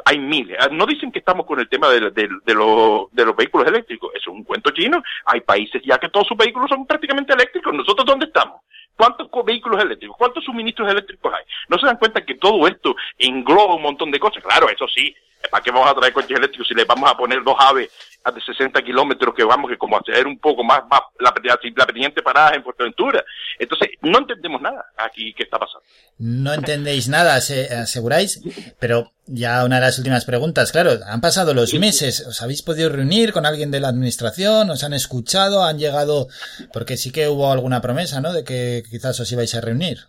hay 0.09 0.21
miles. 0.21 0.57
Ah, 0.61 0.69
no 0.71 0.87
dicen 0.87 1.11
que 1.11 1.19
estamos 1.19 1.47
con 1.47 1.59
el 1.59 1.69
tema 1.69 1.89
de, 1.89 2.13
de, 2.13 2.55
los, 2.55 3.11
de 3.11 3.25
los 3.25 3.35
vehículos 3.35 3.67
eléctricos. 3.67 4.13
Eso 4.15 4.31
es 4.31 4.37
un 4.37 4.45
cuento 4.45 4.71
chino. 4.71 5.03
Hay 5.25 5.41
países 5.41 5.83
ya 5.85 5.99
que 5.99 6.09
todos 6.09 6.29
sus 6.29 6.37
vehículos 6.37 6.71
son 6.71 6.87
prácticamente 6.87 7.33
eléctricos. 7.33 7.75
¿Nosotros 7.75 8.07
dónde 8.07 8.27
estamos? 8.27 8.61
¿Cuántos 8.95 9.29
vehículos 9.45 9.83
eléctricos? 9.83 10.17
¿Cuántos 10.17 10.45
suministros 10.45 10.89
eléctricos 10.89 11.35
hay? 11.35 11.43
¿No 11.69 11.77
se 11.77 11.87
dan 11.87 11.97
cuenta 11.97 12.25
que 12.25 12.37
todo 12.37 12.69
esto 12.69 12.95
engloba 13.19 13.75
un 13.75 13.83
montón 13.83 14.13
de 14.13 14.21
cosas? 14.21 14.45
Claro, 14.45 14.69
eso 14.69 14.87
sí. 14.87 15.13
¿Para 15.51 15.63
qué 15.63 15.73
vamos 15.73 15.91
a 15.91 15.95
traer 15.95 16.13
coches 16.13 16.39
eléctricos 16.39 16.69
si 16.69 16.75
le 16.75 16.85
vamos 16.85 17.11
a 17.11 17.17
poner 17.17 17.43
dos 17.43 17.57
aves 17.59 17.91
de 18.35 18.41
60 18.41 18.83
kilómetros 18.83 19.35
que 19.35 19.45
vamos 19.45 19.71
que 19.71 19.79
como 19.79 19.99
hacer 19.99 20.27
un 20.27 20.39
poco 20.39 20.65
más, 20.65 20.83
más 20.91 21.01
la, 21.19 21.33
la, 21.45 21.87
pendiente 21.87 22.23
parada 22.23 22.55
en 22.55 22.63
Fuerteventura. 22.63 23.25
Entonces, 23.59 23.91
no 24.03 24.19
entendemos 24.19 24.61
nada 24.61 24.87
aquí 24.97 25.33
qué 25.35 25.45
está 25.45 25.59
pasando. 25.59 25.85
No 26.19 26.53
entendéis 26.53 27.09
nada, 27.09 27.37
aseguráis, 27.37 28.41
pero 28.79 29.13
ya 29.27 29.65
una 29.65 29.77
de 29.77 29.83
las 29.83 29.99
últimas 29.99 30.25
preguntas, 30.25 30.73
claro, 30.73 30.93
han 31.07 31.21
pasado 31.21 31.55
los 31.55 31.75
meses, 31.75 32.27
¿os 32.27 32.43
habéis 32.43 32.63
podido 32.63 32.89
reunir 32.89 33.33
con 33.33 33.47
alguien 33.47 33.71
de 33.71 33.81
la 33.81 33.89
administración? 33.89 34.71
¿Os 34.71 34.85
han 34.85 34.95
escuchado? 34.95 35.65
¿Han 35.65 35.79
llegado? 35.79 36.29
Porque 36.73 36.97
sí 36.97 37.13
que 37.13 37.29
hubo 37.29 37.53
alguna 37.53 37.81
promesa, 37.81 38.21
¿no? 38.21 38.33
De 38.33 38.45
que 38.45 38.83
quizás 38.89 39.19
os 39.21 39.31
ibais 39.31 39.55
a 39.55 39.61
reunir. 39.61 40.09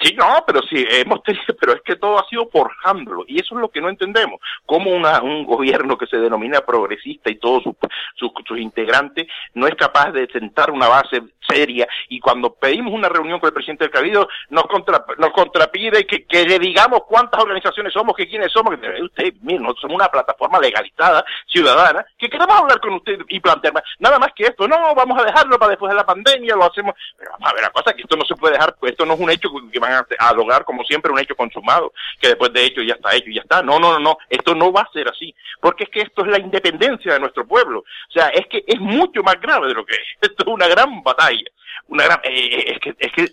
Sí, 0.00 0.12
no, 0.14 0.44
pero 0.46 0.60
sí, 0.62 0.84
hemos 0.90 1.22
tenido, 1.22 1.44
pero 1.60 1.72
es 1.74 1.82
que 1.82 1.96
todo 1.96 2.18
ha 2.18 2.28
sido 2.28 2.48
forjándolo 2.50 3.24
y 3.26 3.40
eso 3.40 3.54
es 3.54 3.60
lo 3.60 3.68
que 3.68 3.80
no 3.80 3.88
entendemos. 3.88 4.40
Cómo 4.66 4.90
una, 4.90 5.22
un 5.22 5.44
gobierno 5.44 5.96
que 5.96 6.06
se 6.06 6.16
denomina 6.16 6.60
progresista 6.60 7.30
y 7.30 7.36
todos 7.36 7.62
sus, 7.62 7.74
sus, 8.16 8.58
integrantes 8.58 9.26
no 9.54 9.66
es 9.66 9.74
capaz 9.74 10.12
de 10.12 10.26
sentar 10.28 10.70
una 10.70 10.88
base 10.88 11.22
seria 11.48 11.86
y 12.08 12.20
cuando 12.20 12.54
pedimos 12.54 12.92
una 12.92 13.08
reunión 13.08 13.38
con 13.38 13.48
el 13.48 13.54
presidente 13.54 13.84
del 13.84 13.92
Cabildo 13.92 14.28
nos, 14.50 14.64
contra, 14.64 15.04
nos 15.18 15.30
contrapide 15.32 16.06
que, 16.06 16.24
que 16.24 16.44
le 16.44 16.58
digamos 16.58 17.00
cuántas 17.06 17.42
organizaciones 17.42 17.92
somos, 17.92 18.16
que 18.16 18.28
quiénes 18.28 18.52
somos, 18.52 18.76
que 18.78 19.02
usted, 19.02 19.34
mire, 19.42 19.60
nosotros 19.60 19.82
somos 19.82 19.96
una 19.96 20.08
plataforma 20.08 20.58
legalizada, 20.58 21.24
ciudadana, 21.46 22.04
que 22.18 22.28
queremos 22.28 22.56
hablar 22.56 22.80
con 22.80 22.94
usted 22.94 23.18
y 23.28 23.40
plantear 23.40 23.74
nada 23.98 24.18
más 24.18 24.32
que 24.34 24.44
esto, 24.44 24.66
no, 24.66 24.94
vamos 24.94 25.20
a 25.20 25.24
dejarlo 25.24 25.58
para 25.58 25.70
después 25.70 25.90
de 25.90 25.96
la 25.96 26.06
pandemia, 26.06 26.56
lo 26.56 26.64
hacemos, 26.64 26.94
pero 27.16 27.32
vamos 27.32 27.50
a 27.50 27.54
ver 27.54 27.62
la 27.62 27.70
cosa, 27.70 27.92
que 27.92 28.02
esto 28.02 28.16
no 28.16 28.24
se 28.24 28.36
puede 28.36 28.54
dejar, 28.54 28.74
pues 28.78 28.92
esto 28.92 29.04
no 29.04 29.14
es 29.14 29.20
un 29.20 29.30
hecho 29.30 29.50
que 29.70 29.80
van 29.84 30.06
a, 30.18 30.32
lograr 30.32 30.64
como 30.64 30.84
siempre 30.84 31.12
un 31.12 31.18
hecho 31.18 31.36
consumado, 31.36 31.92
que 32.20 32.28
después 32.28 32.52
de 32.52 32.64
hecho 32.64 32.82
ya 32.82 32.94
está 32.94 33.14
hecho 33.14 33.30
y 33.30 33.34
ya 33.34 33.42
está. 33.42 33.62
No, 33.62 33.78
no, 33.78 33.92
no, 33.92 33.98
no, 33.98 34.18
esto 34.28 34.54
no 34.54 34.72
va 34.72 34.82
a 34.82 34.92
ser 34.92 35.08
así, 35.08 35.34
porque 35.60 35.84
es 35.84 35.90
que 35.90 36.00
esto 36.00 36.22
es 36.22 36.28
la 36.28 36.38
independencia 36.38 37.12
de 37.12 37.20
nuestro 37.20 37.46
pueblo. 37.46 37.80
O 37.80 38.12
sea, 38.12 38.28
es 38.28 38.46
que 38.46 38.64
es 38.66 38.80
mucho 38.80 39.22
más 39.22 39.40
grave 39.40 39.68
de 39.68 39.74
lo 39.74 39.84
que 39.84 39.94
es. 39.94 40.00
Esto 40.30 40.44
es 40.44 40.48
una 40.48 40.68
gran 40.68 41.02
batalla. 41.02 41.44
Una 41.88 42.04
gran, 42.04 42.20
eh, 42.24 42.30
eh, 42.32 42.72
es 42.72 42.78
que, 42.80 42.94
es 42.98 43.12
que 43.12 43.32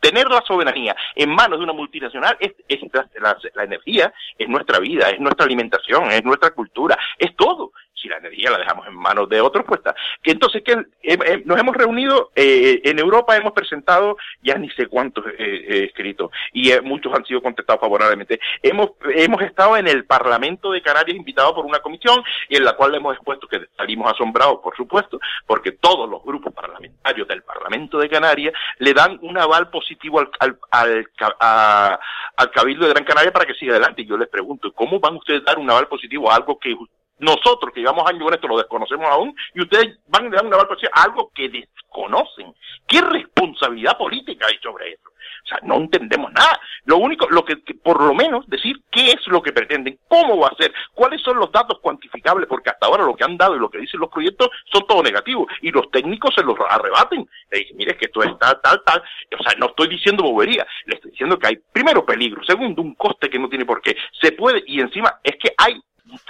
tener 0.00 0.28
la 0.28 0.42
soberanía 0.46 0.94
en 1.14 1.30
manos 1.30 1.58
de 1.58 1.64
una 1.64 1.72
multinacional 1.72 2.36
es, 2.40 2.52
es 2.68 2.80
la, 3.54 3.64
energía, 3.64 4.12
es 4.38 4.48
nuestra 4.48 4.78
vida, 4.78 5.10
es 5.10 5.20
nuestra 5.20 5.46
alimentación, 5.46 6.10
es 6.10 6.24
nuestra 6.24 6.50
cultura, 6.50 6.98
es 7.18 7.34
todo 7.36 7.72
si 7.96 8.08
la 8.08 8.18
energía 8.18 8.50
la 8.50 8.58
dejamos 8.58 8.86
en 8.86 8.94
manos 8.94 9.28
de 9.28 9.40
otros, 9.40 9.64
pues 9.66 9.78
está. 9.78 9.94
Que 10.22 10.32
entonces 10.32 10.62
que 10.62 10.76
nos 11.44 11.58
hemos 11.58 11.76
reunido 11.76 12.30
eh, 12.34 12.80
en 12.84 12.98
Europa, 12.98 13.36
hemos 13.36 13.52
presentado 13.52 14.16
ya 14.42 14.56
ni 14.56 14.70
sé 14.70 14.86
cuántos 14.86 15.24
eh, 15.38 15.84
escritos 15.86 16.30
y 16.52 16.70
eh, 16.70 16.80
muchos 16.80 17.12
han 17.14 17.24
sido 17.24 17.42
contestados 17.42 17.80
favorablemente. 17.80 18.38
Hemos 18.62 18.90
hemos 19.14 19.42
estado 19.42 19.76
en 19.76 19.88
el 19.88 20.04
Parlamento 20.04 20.72
de 20.72 20.82
Canarias 20.82 21.16
invitados 21.16 21.52
por 21.52 21.64
una 21.64 21.80
comisión 21.80 22.22
y 22.48 22.56
en 22.56 22.64
la 22.64 22.74
cual 22.74 22.94
hemos 22.94 23.14
expuesto 23.14 23.48
que 23.48 23.66
salimos 23.76 24.12
asombrados, 24.12 24.60
por 24.62 24.76
supuesto, 24.76 25.18
porque 25.46 25.72
todos 25.72 26.08
los 26.08 26.22
grupos 26.22 26.52
parlamentarios 26.52 27.26
del 27.28 27.42
Parlamento 27.42 27.98
de 27.98 28.08
Canarias 28.08 28.54
le 28.78 28.92
dan 28.92 29.18
un 29.22 29.38
aval 29.38 29.70
positivo 29.70 30.20
al, 30.20 30.30
al, 30.38 30.58
al, 30.70 31.98
al 32.36 32.50
Cabildo 32.50 32.86
de 32.86 32.92
Gran 32.92 33.04
Canaria 33.04 33.32
para 33.32 33.46
que 33.46 33.54
siga 33.54 33.72
adelante. 33.72 34.02
Y 34.02 34.06
yo 34.06 34.16
les 34.16 34.28
pregunto, 34.28 34.72
¿cómo 34.72 35.00
van 35.00 35.16
ustedes 35.16 35.42
a 35.42 35.44
dar 35.44 35.58
un 35.58 35.70
aval 35.70 35.88
positivo 35.88 36.30
a 36.30 36.36
algo 36.36 36.58
que 36.58 36.74
nosotros 37.18 37.72
que 37.72 37.80
llevamos 37.80 38.08
años 38.08 38.24
con 38.24 38.34
esto 38.34 38.48
lo 38.48 38.58
desconocemos 38.58 39.06
aún 39.06 39.34
y 39.54 39.62
ustedes 39.62 39.98
van 40.08 40.26
a 40.26 40.36
dar 40.36 40.46
una 40.46 40.56
valoración 40.56 40.90
algo 40.94 41.30
que 41.34 41.48
desconocen. 41.48 42.54
¿Qué 42.86 43.00
responsabilidad 43.00 43.96
política 43.96 44.46
hay 44.48 44.58
sobre 44.62 44.92
eso? 44.92 45.08
O 45.46 45.48
sea, 45.48 45.58
no 45.62 45.76
entendemos 45.76 46.32
nada. 46.32 46.60
Lo 46.84 46.98
único, 46.98 47.28
lo 47.30 47.44
que, 47.44 47.56
por 47.56 48.02
lo 48.02 48.14
menos 48.14 48.48
decir 48.48 48.82
qué 48.90 49.12
es 49.12 49.26
lo 49.28 49.40
que 49.40 49.52
pretenden, 49.52 49.98
cómo 50.08 50.38
va 50.38 50.48
a 50.48 50.56
ser, 50.56 50.72
cuáles 50.92 51.22
son 51.22 51.38
los 51.38 51.52
datos 51.52 51.78
cuantificables, 51.80 52.48
porque 52.48 52.70
hasta 52.70 52.86
ahora 52.86 53.04
lo 53.04 53.14
que 53.14 53.24
han 53.24 53.36
dado 53.36 53.54
y 53.54 53.60
lo 53.60 53.70
que 53.70 53.78
dicen 53.78 54.00
los 54.00 54.10
proyectos 54.10 54.48
son 54.72 54.86
todo 54.86 55.02
negativos 55.02 55.46
y 55.62 55.70
los 55.70 55.88
técnicos 55.90 56.34
se 56.34 56.42
los 56.42 56.56
arrebaten. 56.68 57.28
Le 57.50 57.58
dicen, 57.60 57.76
mire, 57.76 57.96
que 57.96 58.06
esto 58.06 58.22
es 58.24 58.38
tal, 58.38 58.60
tal, 58.60 58.82
tal. 58.84 59.02
O 59.38 59.42
sea, 59.42 59.56
no 59.58 59.66
estoy 59.66 59.88
diciendo 59.88 60.24
bobería, 60.24 60.66
le 60.86 60.96
estoy 60.96 61.12
diciendo 61.12 61.38
que 61.38 61.46
hay, 61.46 61.58
primero, 61.72 62.04
peligro, 62.04 62.42
segundo, 62.44 62.82
un 62.82 62.94
coste 62.94 63.30
que 63.30 63.38
no 63.38 63.48
tiene 63.48 63.64
por 63.64 63.80
qué. 63.80 63.96
Se 64.20 64.32
puede, 64.32 64.64
y 64.66 64.80
encima 64.80 65.20
es 65.22 65.36
que 65.36 65.54
hay 65.56 65.80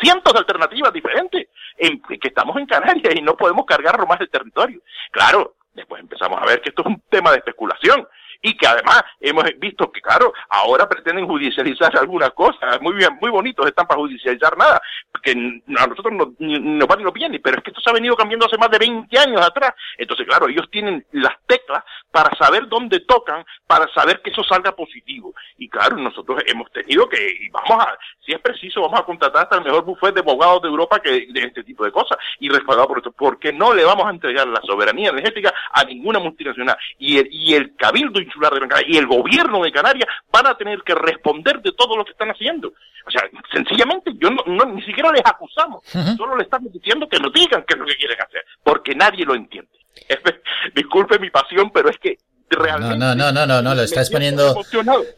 cientos 0.01 0.33
de 0.33 0.39
alternativas 0.41 0.93
diferentes, 0.93 1.49
en, 1.77 2.01
que 2.03 2.29
estamos 2.29 2.57
en 2.57 2.67
Canarias 2.67 3.15
y 3.15 3.23
no 3.23 3.37
podemos 3.37 3.65
cargar 3.67 3.99
más 4.07 4.21
el 4.21 4.31
territorio. 4.31 4.81
Claro, 5.11 5.57
después 5.75 6.01
empezamos 6.01 6.41
a 6.41 6.47
ver 6.47 6.61
que 6.61 6.71
esto 6.71 6.83
es 6.83 6.87
un 6.87 7.03
tema 7.11 7.31
de 7.31 7.39
especulación 7.39 8.07
y 8.43 8.57
que 8.57 8.67
además 8.67 9.03
hemos 9.21 9.45
visto 9.59 9.91
que, 9.91 10.01
claro, 10.01 10.33
ahora 10.51 10.89
pretenden 10.89 11.27
judicializar 11.27 11.97
algunas 11.97 12.31
cosas, 12.31 12.81
muy 12.81 12.95
bien, 12.95 13.19
muy 13.21 13.31
bonitos 13.31 13.67
están 13.67 13.87
para 13.87 14.01
judicializar 14.01 14.57
nada, 14.57 14.81
que 15.23 15.33
a 15.33 15.87
nosotros 15.87 16.13
no, 16.13 16.35
nos 16.39 16.89
va 16.89 16.97
ni 16.97 17.03
lo 17.03 17.13
viene, 17.13 17.41
pero 17.41 17.59
es 17.59 17.65
que 17.65 17.71
esto 17.71 17.81
se 17.81 17.91
ha 17.91 17.95
venido 17.95 18.17
cambiando 18.17 18.47
hace 18.47 18.59
más 18.59 18.71
de 18.71 18.79
20 18.79 19.19
años 19.19 19.41
atrás. 19.41 19.73
Entonces, 19.99 20.27
claro, 20.27 20.49
ellos 20.49 20.69
tienen 20.71 21.05
las 21.13 21.35
teclas 21.47 21.83
para 22.13 22.31
saber 22.37 22.69
dónde 22.69 23.01
tocan, 23.01 23.45
para 23.67 23.93
saber 23.93 24.23
que 24.23 24.31
eso 24.31 24.45
salga 24.45 24.73
positivo. 24.73 25.35
Y 25.59 25.69
claro, 25.69 25.97
nosotros 25.97 26.43
hemos 26.47 26.71
tenido 26.71 27.09
que, 27.09 27.49
vamos 27.51 27.85
a, 27.85 27.99
si 28.27 28.33
es 28.33 28.41
preciso, 28.41 28.83
vamos 28.83 28.99
a 29.01 29.05
contratar 29.05 29.45
hasta 29.45 29.57
el 29.57 29.65
mejor 29.65 29.85
bufete 29.85 30.15
de 30.15 30.21
abogados 30.21 30.61
de 30.63 30.69
Europa 30.69 31.01
que 31.01 31.27
de 31.31 31.41
este 31.41 31.63
tipo 31.63 31.85
de 31.85 31.93
cosas, 31.93 32.19
y 32.41 32.49
respaldado 32.49 32.89
por 32.89 32.99
esto, 32.99 33.13
porque 33.13 33.53
no 33.53 33.73
le 33.73 33.85
vamos 33.85 34.05
a 34.07 34.11
entregar 34.11 34.49
la 34.49 34.61
soberanía 34.63 35.11
energética 35.11 35.55
a 35.73 35.85
ninguna 35.85 36.19
multinacional. 36.19 36.77
Y 36.99 37.19
el, 37.19 37.29
y 37.31 37.55
el 37.55 37.77
cabildo 37.77 38.21
insular 38.21 38.53
de 38.53 38.59
Gran 38.59 38.71
Canaria 38.71 38.95
y 38.95 38.99
el 38.99 39.07
gobierno 39.07 39.63
de 39.63 39.71
Canarias 39.71 40.09
van 40.33 40.47
a 40.49 40.57
tener 40.57 40.83
que 40.83 40.95
responder 40.95 41.63
de 41.63 41.73
todo 41.73 41.97
lo 41.97 42.05
que 42.05 42.13
están 42.13 42.31
haciendo. 42.31 42.73
O 43.07 43.11
sea, 43.11 43.23
sencillamente 43.53 44.11
yo 44.17 44.31
no, 44.31 44.65
ni 44.65 44.83
siquiera 44.83 45.13
les 45.13 45.23
acusamos, 45.25 45.85
solo 46.17 46.37
le 46.37 46.43
estamos 46.43 46.73
diciendo 46.73 47.09
que 47.09 47.21
nos 47.21 47.33
digan 47.33 47.65
qué 47.67 47.75
es 47.75 47.79
lo 47.79 47.87
que 47.87 47.97
quieren 47.97 48.19
hacer, 48.21 48.45
porque 48.65 48.95
nadie 48.97 49.25
lo 49.25 49.35
entiende. 49.35 49.71
disculpe 50.75 51.19
mi 51.19 51.31
pasión, 51.31 51.71
pero 51.71 51.89
es 51.89 51.99
que 51.99 52.19
Realmente, 52.49 52.97
no, 52.97 53.15
no, 53.17 53.33
no, 53.33 53.45
no, 53.45 53.61
no, 53.61 53.75
lo 53.75 53.83
estás 53.83 54.09
poniendo, 54.09 54.63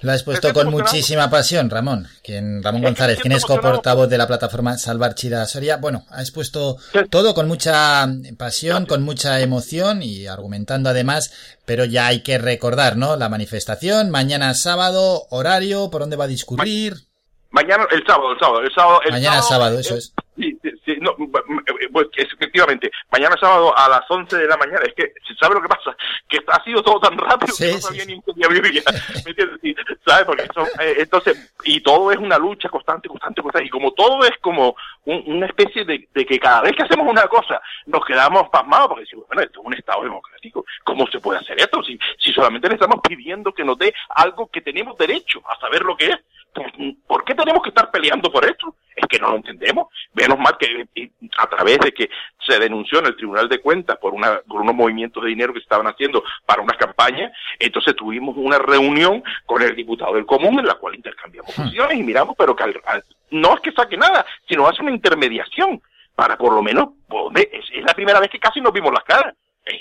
lo 0.00 0.12
has 0.12 0.22
puesto 0.22 0.54
con 0.54 0.70
muchísima 0.70 1.28
pasión, 1.28 1.68
Ramón. 1.68 2.06
Quien, 2.24 2.62
Ramón 2.62 2.82
González, 2.82 3.18
quien 3.20 3.32
es 3.32 3.44
coportavoz 3.44 4.08
de 4.08 4.16
la 4.16 4.26
plataforma 4.26 4.78
Salvar 4.78 5.14
Chira 5.14 5.44
Soria. 5.44 5.76
Bueno, 5.76 6.04
has 6.10 6.30
puesto 6.30 6.78
todo 7.10 7.34
con 7.34 7.46
mucha 7.46 8.06
pasión, 8.38 8.86
con 8.86 9.02
mucha 9.02 9.40
emoción 9.40 10.02
y 10.02 10.26
argumentando 10.26 10.88
además, 10.88 11.58
pero 11.66 11.84
ya 11.84 12.06
hay 12.06 12.22
que 12.22 12.38
recordar, 12.38 12.96
¿no? 12.96 13.16
La 13.16 13.28
manifestación, 13.28 14.10
mañana 14.10 14.54
sábado, 14.54 15.26
horario, 15.28 15.90
por 15.90 16.00
dónde 16.00 16.16
va 16.16 16.24
a 16.24 16.28
discurrir. 16.28 17.08
Mañana, 17.50 17.86
el 17.90 18.04
sábado, 18.06 18.32
el 18.32 18.38
sábado, 18.38 18.62
el 18.62 18.74
sábado. 18.74 19.00
mañana 19.10 19.42
sábado, 19.42 19.78
eso 19.78 19.96
es. 19.96 20.14
Sí, 20.36 20.58
sí, 20.84 20.96
no, 21.00 21.16
pues 21.92 22.06
efectivamente, 22.14 22.90
mañana 23.10 23.36
sábado 23.40 23.76
a 23.76 23.88
las 23.88 24.02
11 24.08 24.36
de 24.36 24.46
la 24.46 24.56
mañana, 24.56 24.80
es 24.86 24.94
que, 24.94 25.12
¿sabe 25.40 25.54
lo 25.54 25.62
que 25.62 25.68
pasa? 25.68 25.96
Que 26.28 26.38
sido 26.68 26.82
todo 26.82 27.00
tan 27.00 27.16
rápido 27.16 27.54
que 27.56 27.72
no 27.72 27.80
sabía 27.80 28.04
ni 28.04 28.14
en 28.14 28.22
qué 28.22 28.32
día 28.34 28.48
vivía, 28.48 28.82
¿me 29.24 29.30
entiendes? 29.30 29.98
¿Sabes? 30.06 30.24
Porque 30.24 30.42
eh, 30.42 30.96
entonces, 30.98 31.54
y 31.64 31.80
todo 31.80 32.12
es 32.12 32.18
una 32.18 32.38
lucha 32.38 32.68
constante, 32.68 33.08
constante, 33.08 33.42
constante, 33.42 33.66
y 33.66 33.70
como 33.70 33.92
todo 33.92 34.24
es 34.24 34.36
como 34.40 34.76
una 35.04 35.46
especie 35.46 35.84
de, 35.84 36.08
de, 36.12 36.26
que 36.26 36.38
cada 36.38 36.62
vez 36.62 36.72
que 36.76 36.82
hacemos 36.82 37.06
una 37.08 37.26
cosa 37.28 37.60
nos 37.86 38.04
quedamos 38.04 38.48
pasmados 38.50 38.88
porque 38.88 39.04
decimos, 39.04 39.26
bueno, 39.26 39.42
esto 39.42 39.60
es 39.60 39.66
un 39.66 39.74
Estado 39.74 40.02
democrático, 40.02 40.64
¿cómo 40.84 41.06
se 41.06 41.20
puede 41.20 41.38
hacer 41.40 41.58
esto? 41.58 41.82
Si, 41.82 41.98
si 42.18 42.32
solamente 42.32 42.68
le 42.68 42.74
estamos 42.74 43.00
pidiendo 43.06 43.52
que 43.52 43.64
nos 43.64 43.78
dé 43.78 43.94
algo 44.10 44.48
que 44.48 44.60
tenemos 44.60 44.96
derecho 44.98 45.42
a 45.48 45.58
saber 45.60 45.82
lo 45.82 45.96
que 45.96 46.06
es. 46.06 46.16
¿Por 47.06 47.24
qué 47.24 47.34
tenemos 47.34 47.62
que 47.62 47.68
estar 47.68 47.90
peleando 47.90 48.32
por 48.32 48.44
esto? 48.44 48.74
Es 48.98 49.06
que 49.08 49.18
no 49.18 49.30
lo 49.30 49.36
entendemos. 49.36 49.88
Menos 50.14 50.38
mal 50.38 50.56
que 50.58 50.88
a 51.38 51.46
través 51.46 51.78
de 51.78 51.92
que 51.92 52.10
se 52.46 52.58
denunció 52.58 52.98
en 52.98 53.06
el 53.06 53.16
Tribunal 53.16 53.48
de 53.48 53.60
Cuentas 53.60 53.96
por, 53.98 54.14
una, 54.14 54.40
por 54.40 54.60
unos 54.60 54.74
movimientos 54.74 55.22
de 55.22 55.30
dinero 55.30 55.52
que 55.52 55.60
se 55.60 55.64
estaban 55.64 55.86
haciendo 55.86 56.24
para 56.44 56.62
una 56.62 56.74
campaña, 56.74 57.30
entonces 57.58 57.94
tuvimos 57.94 58.36
una 58.36 58.58
reunión 58.58 59.22
con 59.46 59.62
el 59.62 59.76
diputado 59.76 60.14
del 60.14 60.26
común 60.26 60.58
en 60.58 60.66
la 60.66 60.74
cual 60.74 60.96
intercambiamos 60.96 61.56
hmm. 61.56 61.62
funciones 61.62 61.98
y 61.98 62.02
miramos, 62.02 62.34
pero 62.36 62.56
que 62.56 62.64
no 63.30 63.54
es 63.54 63.60
que 63.60 63.72
saque 63.72 63.96
nada, 63.96 64.24
sino 64.48 64.66
hace 64.66 64.82
una 64.82 64.92
intermediación 64.92 65.80
para 66.14 66.36
por 66.36 66.52
lo 66.52 66.62
menos, 66.62 66.88
es, 67.36 67.84
la 67.84 67.94
primera 67.94 68.18
vez 68.18 68.28
que 68.28 68.40
casi 68.40 68.60
nos 68.60 68.72
vimos 68.72 68.92
las 68.92 69.04
caras. 69.04 69.34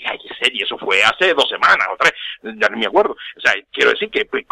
Ay, 0.05 0.19
serio, 0.39 0.65
eso 0.65 0.77
fue 0.77 1.01
hace 1.01 1.33
dos 1.33 1.49
semanas 1.49 1.87
o 1.91 1.97
tres, 1.97 2.13
ya 2.43 2.69
no 2.69 2.77
me 2.77 2.85
acuerdo. 2.85 3.13
O 3.13 3.39
sea, 3.39 3.53
quiero 3.71 3.91
decir 3.91 4.09
que 4.11 4.25
pues, 4.25 4.45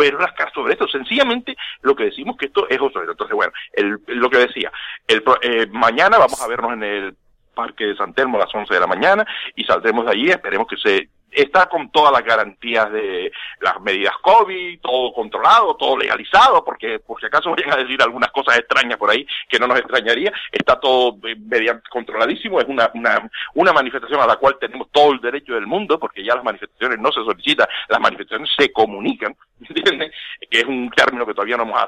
pero 0.00 0.16
rascar 0.16 0.50
sobre 0.54 0.72
esto. 0.72 0.88
Sencillamente 0.88 1.54
lo 1.82 1.94
que 1.94 2.04
decimos 2.04 2.38
que 2.38 2.46
esto 2.46 2.66
es 2.70 2.80
obsoleto. 2.80 3.12
Entonces, 3.12 3.36
bueno, 3.36 3.52
el, 3.74 3.98
lo 4.06 4.30
que 4.30 4.38
decía, 4.38 4.72
el, 5.06 5.22
eh, 5.42 5.66
mañana 5.70 6.16
vamos 6.16 6.40
a 6.40 6.48
vernos 6.48 6.72
en 6.72 6.82
el 6.82 7.16
Parque 7.54 7.84
de 7.84 7.96
San 7.96 8.14
Telmo 8.14 8.38
a 8.38 8.46
las 8.46 8.54
11 8.54 8.72
de 8.72 8.80
la 8.80 8.86
mañana 8.86 9.26
y 9.54 9.64
saldremos 9.64 10.06
de 10.06 10.12
allí, 10.12 10.30
esperemos 10.30 10.66
que 10.66 10.78
se 10.78 11.10
está 11.30 11.66
con 11.66 11.90
todas 11.90 12.12
las 12.12 12.24
garantías 12.24 12.90
de 12.92 13.32
las 13.60 13.80
medidas 13.80 14.14
COVID, 14.22 14.80
todo 14.80 15.12
controlado, 15.12 15.76
todo 15.76 15.96
legalizado, 15.96 16.64
porque 16.64 16.98
por 16.98 17.20
si 17.20 17.26
acaso 17.26 17.50
vayan 17.50 17.72
a 17.72 17.76
decir 17.76 18.00
algunas 18.02 18.30
cosas 18.30 18.58
extrañas 18.58 18.98
por 18.98 19.10
ahí 19.10 19.26
que 19.48 19.58
no 19.58 19.66
nos 19.66 19.78
extrañaría, 19.78 20.32
está 20.50 20.78
todo 20.78 21.16
eh, 21.28 21.36
mediante 21.38 21.88
controladísimo, 21.88 22.60
es 22.60 22.66
una, 22.68 22.90
una, 22.94 23.30
una 23.54 23.72
manifestación 23.72 24.20
a 24.20 24.26
la 24.26 24.36
cual 24.36 24.56
tenemos 24.60 24.90
todo 24.90 25.12
el 25.12 25.20
derecho 25.20 25.54
del 25.54 25.66
mundo, 25.66 25.98
porque 25.98 26.24
ya 26.24 26.34
las 26.34 26.44
manifestaciones 26.44 26.98
no 26.98 27.12
se 27.12 27.24
solicitan, 27.24 27.68
las 27.88 28.00
manifestaciones 28.00 28.50
se 28.56 28.72
comunican, 28.72 29.36
¿entiendes? 29.68 30.12
Que 30.50 30.60
es 30.60 30.64
un 30.64 30.90
término 30.90 31.26
que 31.26 31.34
todavía 31.34 31.56
no 31.56 31.64
hemos 31.64 31.80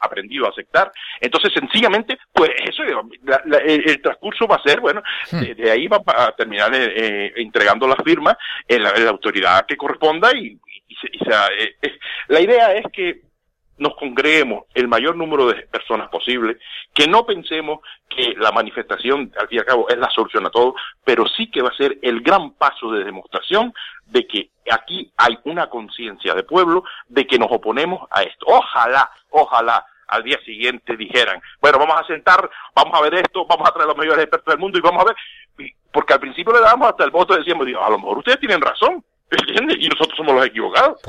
aprendido 0.00 0.46
a 0.46 0.50
aceptar. 0.50 0.92
Entonces, 1.20 1.52
sencillamente, 1.52 2.18
pues 2.32 2.50
eso, 2.68 2.82
el, 2.82 4.02
transcurso 4.02 4.46
va 4.46 4.56
a 4.56 4.62
ser, 4.62 4.80
bueno, 4.80 5.02
hmm. 5.30 5.40
de, 5.40 5.70
ahí 5.70 5.86
va 5.86 6.00
a 6.06 6.32
terminar 6.32 6.74
eh, 6.74 6.92
eh, 6.96 7.32
entregando 7.36 7.86
las 7.86 7.98
firmas 8.04 8.36
en 8.68 8.82
la, 8.82 8.89
autoridad 9.08 9.66
que 9.66 9.76
corresponda 9.76 10.30
y, 10.36 10.58
sea, 11.24 11.48
eh, 11.56 11.76
la 12.28 12.40
idea 12.40 12.74
es 12.74 12.84
que 12.92 13.22
nos 13.80 13.96
congreguemos 13.96 14.64
el 14.74 14.88
mayor 14.88 15.16
número 15.16 15.46
de 15.46 15.62
personas 15.62 16.10
posible, 16.10 16.58
que 16.92 17.08
no 17.08 17.24
pensemos 17.24 17.80
que 18.08 18.34
la 18.36 18.52
manifestación, 18.52 19.32
al 19.38 19.48
fin 19.48 19.56
y 19.56 19.60
al 19.60 19.64
cabo, 19.64 19.88
es 19.88 19.96
la 19.96 20.10
solución 20.10 20.46
a 20.46 20.50
todo, 20.50 20.74
pero 21.02 21.26
sí 21.26 21.50
que 21.50 21.62
va 21.62 21.70
a 21.70 21.76
ser 21.76 21.98
el 22.02 22.20
gran 22.20 22.52
paso 22.52 22.92
de 22.92 23.04
demostración 23.04 23.72
de 24.04 24.26
que 24.26 24.50
aquí 24.70 25.10
hay 25.16 25.38
una 25.44 25.68
conciencia 25.68 26.34
de 26.34 26.42
pueblo 26.42 26.84
de 27.08 27.26
que 27.26 27.38
nos 27.38 27.50
oponemos 27.50 28.06
a 28.10 28.22
esto. 28.22 28.44
Ojalá, 28.46 29.10
ojalá 29.30 29.86
al 30.10 30.22
día 30.22 30.38
siguiente 30.44 30.96
dijeran, 30.96 31.40
bueno, 31.60 31.78
vamos 31.78 32.00
a 32.00 32.06
sentar, 32.06 32.50
vamos 32.74 32.98
a 32.98 33.02
ver 33.02 33.14
esto, 33.14 33.46
vamos 33.46 33.68
a 33.68 33.72
traer 33.72 33.88
los 33.88 33.96
mejores 33.96 34.24
expertos 34.24 34.52
del 34.52 34.60
mundo 34.60 34.78
y 34.78 34.82
vamos 34.82 35.02
a 35.02 35.06
ver, 35.06 35.72
porque 35.92 36.12
al 36.12 36.20
principio 36.20 36.52
le 36.52 36.60
dábamos 36.60 36.88
hasta 36.88 37.04
el 37.04 37.10
voto 37.10 37.34
y 37.34 37.38
decíamos, 37.38 37.66
a 37.66 37.90
lo 37.90 37.98
mejor 37.98 38.18
ustedes 38.18 38.40
tienen 38.40 38.60
razón, 38.60 39.04
¿entiendes? 39.30 39.76
Y 39.80 39.88
nosotros 39.88 40.16
somos 40.16 40.34
los 40.34 40.46
equivocados. 40.46 41.00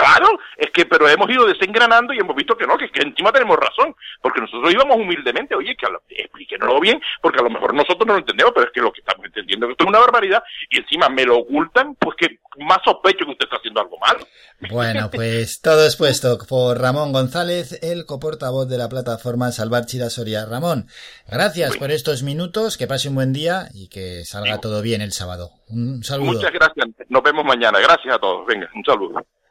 Claro, 0.00 0.38
es 0.56 0.70
que, 0.72 0.86
pero 0.86 1.06
hemos 1.08 1.28
ido 1.28 1.44
desengranando 1.44 2.14
y 2.14 2.18
hemos 2.18 2.34
visto 2.34 2.56
que 2.56 2.66
no, 2.66 2.78
que, 2.78 2.90
que 2.90 3.02
encima 3.02 3.30
tenemos 3.32 3.58
razón, 3.58 3.94
porque 4.22 4.40
nosotros 4.40 4.72
íbamos 4.72 4.96
humildemente, 4.96 5.54
oye, 5.54 5.76
que 5.76 5.86
explíquenoslo 6.08 6.80
bien, 6.80 6.98
porque 7.20 7.38
a 7.38 7.42
lo 7.42 7.50
mejor 7.50 7.74
nosotros 7.74 8.06
no 8.06 8.14
lo 8.14 8.20
entendemos, 8.20 8.52
pero 8.54 8.66
es 8.66 8.72
que 8.72 8.80
lo 8.80 8.92
que 8.92 9.00
estamos 9.00 9.26
entendiendo 9.26 9.66
es 9.66 9.68
que 9.68 9.72
esto 9.72 9.84
es 9.84 9.90
una 9.90 9.98
barbaridad 9.98 10.42
y 10.70 10.78
encima 10.78 11.10
me 11.10 11.26
lo 11.26 11.36
ocultan, 11.36 11.96
pues 11.96 12.16
que 12.16 12.38
más 12.64 12.78
sospecho 12.82 13.26
que 13.26 13.32
usted 13.32 13.44
está 13.44 13.56
haciendo 13.56 13.80
algo 13.80 13.98
malo. 13.98 14.26
Bueno, 14.70 15.10
pues 15.12 15.60
todo 15.60 15.84
expuesto 15.84 16.38
por 16.48 16.80
Ramón 16.80 17.12
González, 17.12 17.78
el 17.82 18.06
coportavoz 18.06 18.68
de 18.68 18.78
la 18.78 18.88
plataforma 18.88 19.52
Salvar 19.52 19.84
Chida 19.84 20.08
Soria. 20.08 20.46
Ramón, 20.46 20.86
gracias 21.28 21.76
por 21.76 21.90
estos 21.90 22.22
minutos, 22.22 22.78
que 22.78 22.86
pase 22.86 23.10
un 23.10 23.16
buen 23.16 23.34
día 23.34 23.68
y 23.74 23.88
que 23.88 24.24
salga 24.24 24.60
todo 24.60 24.80
bien 24.80 25.02
el 25.02 25.12
sábado. 25.12 25.50
Un 25.68 26.02
saludo. 26.02 26.32
Muchas 26.32 26.52
gracias, 26.52 26.86
nos 27.08 27.22
vemos 27.22 27.44
mañana. 27.44 27.78
Gracias 27.80 28.14
a 28.14 28.18
todos. 28.18 28.46
Venga, 28.46 28.70
un 28.74 28.84
saludo. 28.84 29.24